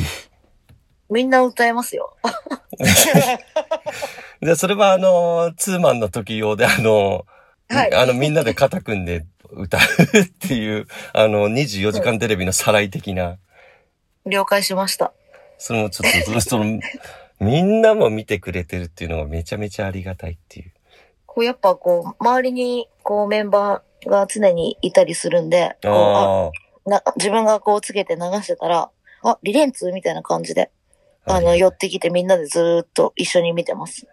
[1.09, 2.17] みんな歌えますよ。
[4.41, 7.25] で、それはあの、ツーマンの時用で、あの、
[7.69, 13.37] はいあの、みんなで肩組んで歌うっていう、あの、24時間テレビのさらい的な、
[14.25, 15.13] 了解しました。
[15.59, 16.79] それもちょっと、その、
[17.39, 20.73] みんなも見てくれてるっていうのがめちゃめちゃありがたいっていう。
[21.25, 26.51] こう、やっぱこう、周りに、こう、メンバーが常にいたりするんで、こうあ
[26.87, 28.89] あな自分がこうつけて流してたら、
[29.23, 30.71] あ、リレンツみたいな感じで、
[31.25, 31.35] あ。
[31.35, 34.07] あの、寄ってきてみんなでずーっと一緒に見てます。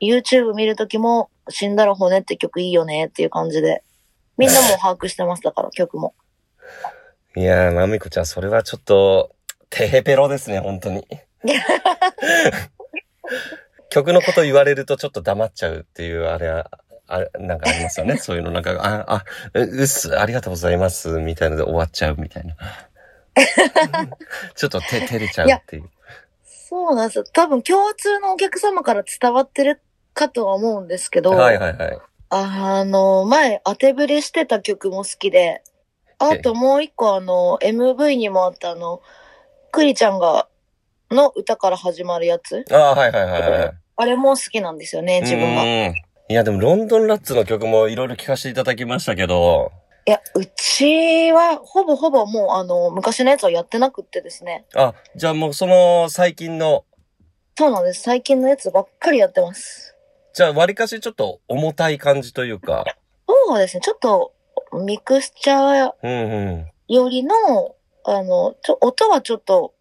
[0.00, 3.82] YouTube 見るときも、死んだら骨って曲いいよねっていう感じで、
[4.38, 6.14] みんなも把握してます、だから曲も。
[7.36, 9.34] いやー、まみこちゃん、それはちょっと、
[9.72, 11.06] テヘペロですね、本当に。
[13.88, 16.70] 曲のこと言われるとちょっと黙っちゃうっていう、あれは、
[17.06, 18.18] あれ、なんかありますよね。
[18.22, 22.54] そういうの、なんか、あ、あ、ううっす、ありがとうございます、みたいなので終わっちゃうみたいな。
[24.54, 25.88] ちょっとて、照れちゃうっていう。
[26.44, 27.24] そうなんですよ。
[27.32, 29.80] 多分共通のお客様から伝わってる
[30.12, 31.98] かとは思うんですけど、はいはいはい。
[32.28, 35.62] あの、前当てぶれしてた曲も好きで、
[36.18, 39.02] あともう一個あの、MV にもあったあの、
[39.72, 40.48] クリちゃんが、
[41.10, 42.64] の歌から始まるやつ？
[42.70, 43.72] ああ、はいはいはいはい。
[43.96, 45.64] あれも好きなんですよね、自分が。
[45.64, 49.72] いや、でも、ロンドンラッツの曲もいろいろ聴かせていただきましたけど、
[50.04, 54.66] や、うちはほぼほぼもうあの、昔のやつはやってなくってですね。
[54.74, 56.84] あ、じゃあもうその最近の、
[57.56, 58.02] そうなんです。
[58.02, 59.94] 最近のやつばっかりやってます。
[60.34, 62.84] じゃあ割かしちょっと重たい感じというか、
[63.28, 63.80] そうですね。
[63.80, 64.32] ちょっと、
[64.72, 66.66] ミクスチャーうんうん。
[68.04, 69.74] あの、ちょ、音はちょっと、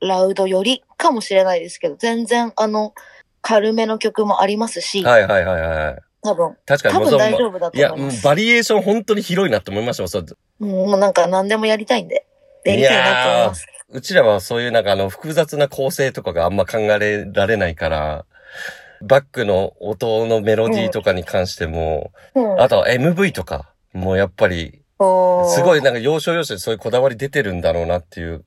[0.00, 2.94] ラウドよりかもしれないですけど、全然、あの、
[3.40, 5.98] 軽めの曲もありますし、はいはいはいはい。
[6.22, 8.24] 多分、確かに多分大丈夫だといや、思います。
[8.24, 10.26] バリエーション本当に広いなと思いましたもんそう
[10.60, 12.26] うん、もうなんか何でもやりたいんで、
[12.64, 13.66] やりたいなと思います。
[13.90, 18.24] うちらはそういうなんかあの複雑な構成とかがあんま考えられないから、
[19.02, 22.60] バックの音のメロディーとかに関しても、うん。
[22.60, 28.44] あとは MV とか、もうやっぱり、すごいなんか要所要所でそういうこだわり出てるんだろうなっていう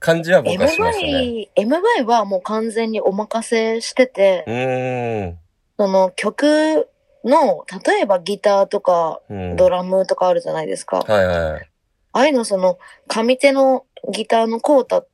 [0.00, 1.48] 感じは僕はしますね。
[1.56, 1.68] MV、
[2.02, 5.38] MV はもう完全にお任せしててう、ーん。
[5.78, 6.88] その曲
[7.24, 9.56] の、例えばギターとかうん。
[9.56, 10.98] ドラムとかあるじゃないですか。
[10.98, 11.70] はいはい。
[12.12, 12.78] ああいうのその、
[13.08, 15.04] 上手のギターのコータ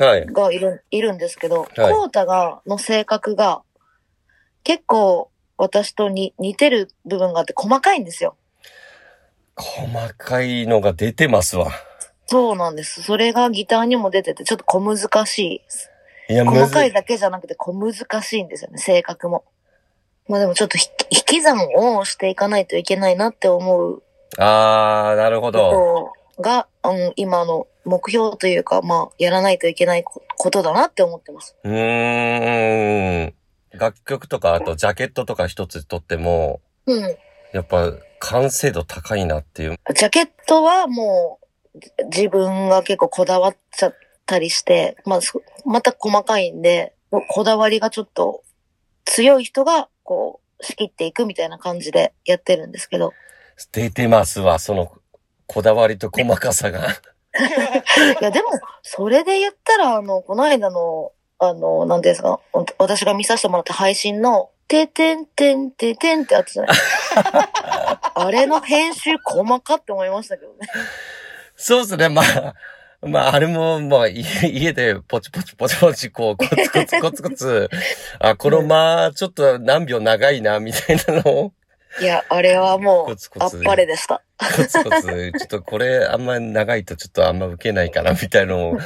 [0.00, 0.26] はい。
[0.26, 3.62] がいる、いるんですけど、はいコータが、の性格が、
[4.64, 8.36] 結構私とに似てる部分があって細かいんですよ。
[9.58, 11.70] 細かいのが出てますわ。
[12.26, 13.02] そうなんです。
[13.02, 15.90] それがギターにも出てて、ちょっと小難しいです。
[16.28, 16.72] いや、む細。
[16.72, 19.44] かいだけじゃなくて小難しいんですよね、性格も。
[20.28, 24.02] まあでもちょっとひ引き算をしていかないといけないなって思う
[24.36, 26.12] あー、なるほど。
[26.38, 31.56] が、うん、今の目標というか、まあ、やらないといけないこことだなって思ってます。
[31.64, 33.34] うーん。
[33.72, 37.16] 楽曲とか、あとジャケットとか一つとっても、うん。
[37.52, 39.78] やっぱ完成度高いなっていう。
[39.94, 41.38] ジャケットはも
[41.74, 41.90] う、じ
[42.20, 43.96] 自分が結構こだわっちゃっ
[44.26, 46.94] たりして、まあ、そまた細かいんで、
[47.30, 48.42] こだわりがちょっと
[49.04, 53.12] 強い人が、こう、仕切っていくみたいな感じでやってるんですけど。
[53.72, 54.92] 出てますわ、その、
[55.46, 56.80] こだわりと細かさが。
[58.20, 58.50] いや、でも、
[58.82, 62.40] それで言ったら、あの、この間の、あの、なんていうんですか、
[62.78, 66.76] 私が見させてもらった配信の、ててんてんててんってやつじゃない。
[68.14, 70.58] あれの編集細かって思いましたけどね。
[71.56, 72.54] そうですね、まあ、
[73.00, 77.70] まあ、あれも、まあ、い家でポチポチポチポチ、こう、コツコツコツコツ、
[78.18, 81.52] あ、この間、ちょっと何秒長いな、みたいなのを、
[82.00, 84.22] いや、あれはもうコツ、コツあっぱれでした。
[84.38, 88.78] コツコツ、ちょっとこれあんま長いとちょっとあんま受けないかな、みたいなのを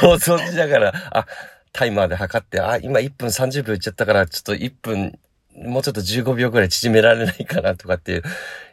[0.00, 1.26] 想像しながら、あ、
[1.72, 5.18] タイマーで測って、あ、今1分30秒いっちゃったから、ちょっと1分、
[5.56, 8.22] もうちょっと15秒ぐらい縮められないかな、とかっていう、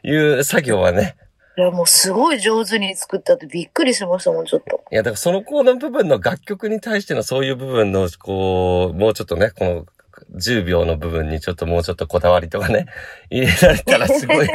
[0.03, 1.15] いう作業はね、
[1.57, 4.83] いや、もうすごい上手に作ったってびっくりしましたもん、ちょっと。
[4.91, 9.85] いや、だからそのコーナー部分の楽曲に対してのそういう部分の、こう、もうちょっとね、この
[10.35, 12.85] 10秒の部分にちょっともうちょっとこだわりとかね、
[13.29, 14.47] 入れられたらすごい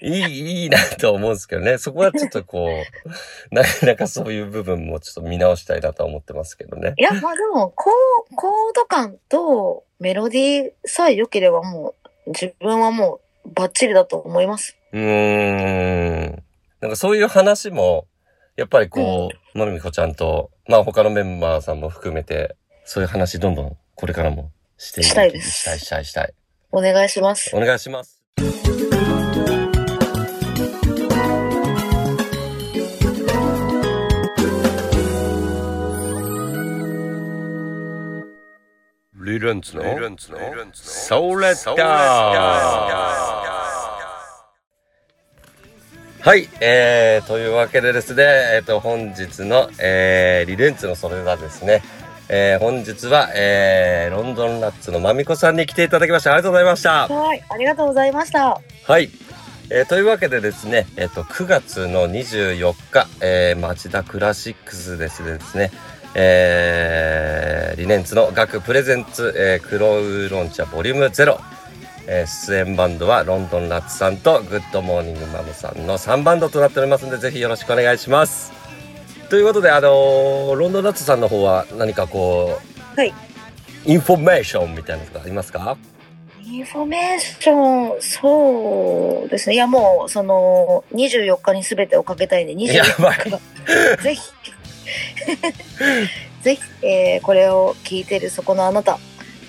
[0.00, 1.78] いい、いいなと思うんですけどね。
[1.78, 3.08] そこはちょっとこう、
[3.54, 6.94] なかなかそういう部分もちょっと見直したいなとは思ってますけどね。
[6.96, 7.94] いや、まあでも、コー
[8.36, 11.94] コード感とメロディーさえ良ければも
[12.26, 14.76] う、自分はもうバッチリだと思います。
[14.92, 16.42] うーん。
[16.80, 18.06] なんかそういう話も、
[18.56, 26.32] やっぱりこう、まるみこちゃんと、まあ他のメンバーさんも含めて、そういう話どんどんこれからもしてしたいですしたい、したい、したい。
[26.70, 27.50] お願いします。
[27.54, 28.22] お願いします。
[39.14, 39.82] リレンツの？
[39.82, 41.84] ソーレッダ
[46.20, 48.24] はい、えー、というわけでですね、
[48.54, 51.82] えっ、と、本日の、えー、リレンツのそれだですね、
[52.30, 56.32] えー、本日は、えー、ロンドンラッツのまみこさんに来ていただきました。
[56.32, 57.08] ありがとうございました。
[57.08, 58.60] はい、ありがとうございました。
[58.86, 59.10] はい。
[59.70, 65.70] えーというわけでですね、えっ、と、9月の24日、えー、町田クラシックスですですね、
[66.14, 71.38] えー、リネンツの楽プレゼンツ、えー、クロウロンチャボリューム0、
[72.06, 78.67] えー出演バンドはロンドンラッツさんとグッドモーニングマムさんの3バンドとなっておりますので、ぜひよろしくお願いします。
[79.30, 82.58] ということで、あのーロンドンラッツさんの方は何かこ
[82.96, 83.12] う、はい。
[83.84, 85.76] インフォメーションみたいなのがありますか？
[86.42, 89.54] インフォメーション、そうですね。
[89.56, 93.40] いや、もう、その、24日に全てをかけたいんで、24やばい日が、
[94.02, 94.22] ぜひ、
[96.42, 98.98] ぜひ、えーこれを聞いてるそこのあなた、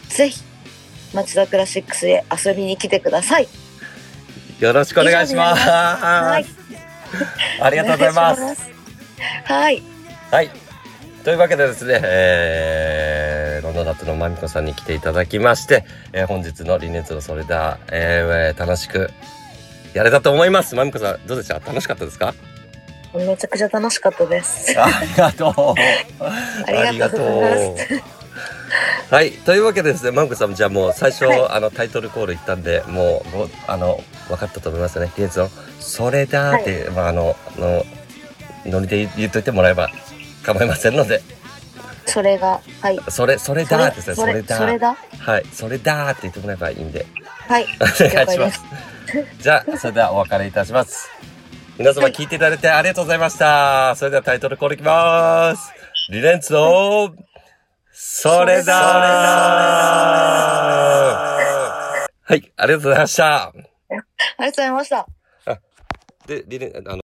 [0.10, 0.42] ぜひ、
[1.14, 3.48] 町田クラシックスへ遊びに来てください。
[4.60, 5.62] よろしくお願いします。
[5.70, 6.46] はい。
[7.64, 8.79] ありがとうございます。
[9.46, 9.82] はい。
[10.32, 10.50] はい。
[11.24, 19.10] というわけでですね、えー、ロンドンナットのまみこさんに来ていただきまして、えー本日のリネツのそれでは、えー、楽しく
[19.94, 20.76] やれたと思います。
[20.76, 21.56] まみこさん、どうでした？
[21.56, 22.34] 楽しかったですか？
[23.14, 24.80] めちゃくちゃ楽しかったです。
[24.80, 25.54] ありがとう。
[26.24, 27.86] ありがとうございます。
[29.10, 29.32] はい。
[29.32, 35.12] というわけでですね、マンコさん、じゃあもう最初、はいあの、タイトルコール言ったんで、もう、ごあの、分かったと思いますよね。
[35.18, 35.50] リネツの、
[35.80, 37.84] それだーって、まあ、あの、あの、
[38.66, 39.90] ノリで言っといてもらえば
[40.44, 41.22] 構いませんので、
[42.06, 43.00] それが、はい。
[43.10, 44.96] それ、それだーってですね、それ、だそれだ？
[45.20, 47.06] はい、それだーって言ってもらえばいいんで、
[47.48, 47.66] はい。
[47.80, 48.62] お願いします。
[49.40, 51.10] じゃあ、それではお別れいたします。
[51.78, 53.96] 皆様聞いていただいてありがとうございました。
[53.96, 55.72] それではタイトルコールいきます。
[56.10, 57.14] リレンツの、
[57.94, 58.78] それだー
[62.24, 63.44] はい、ありがとうございました。
[63.48, 64.04] ありが
[64.46, 65.08] とうございました。
[66.28, 66.98] で、リレン、あの、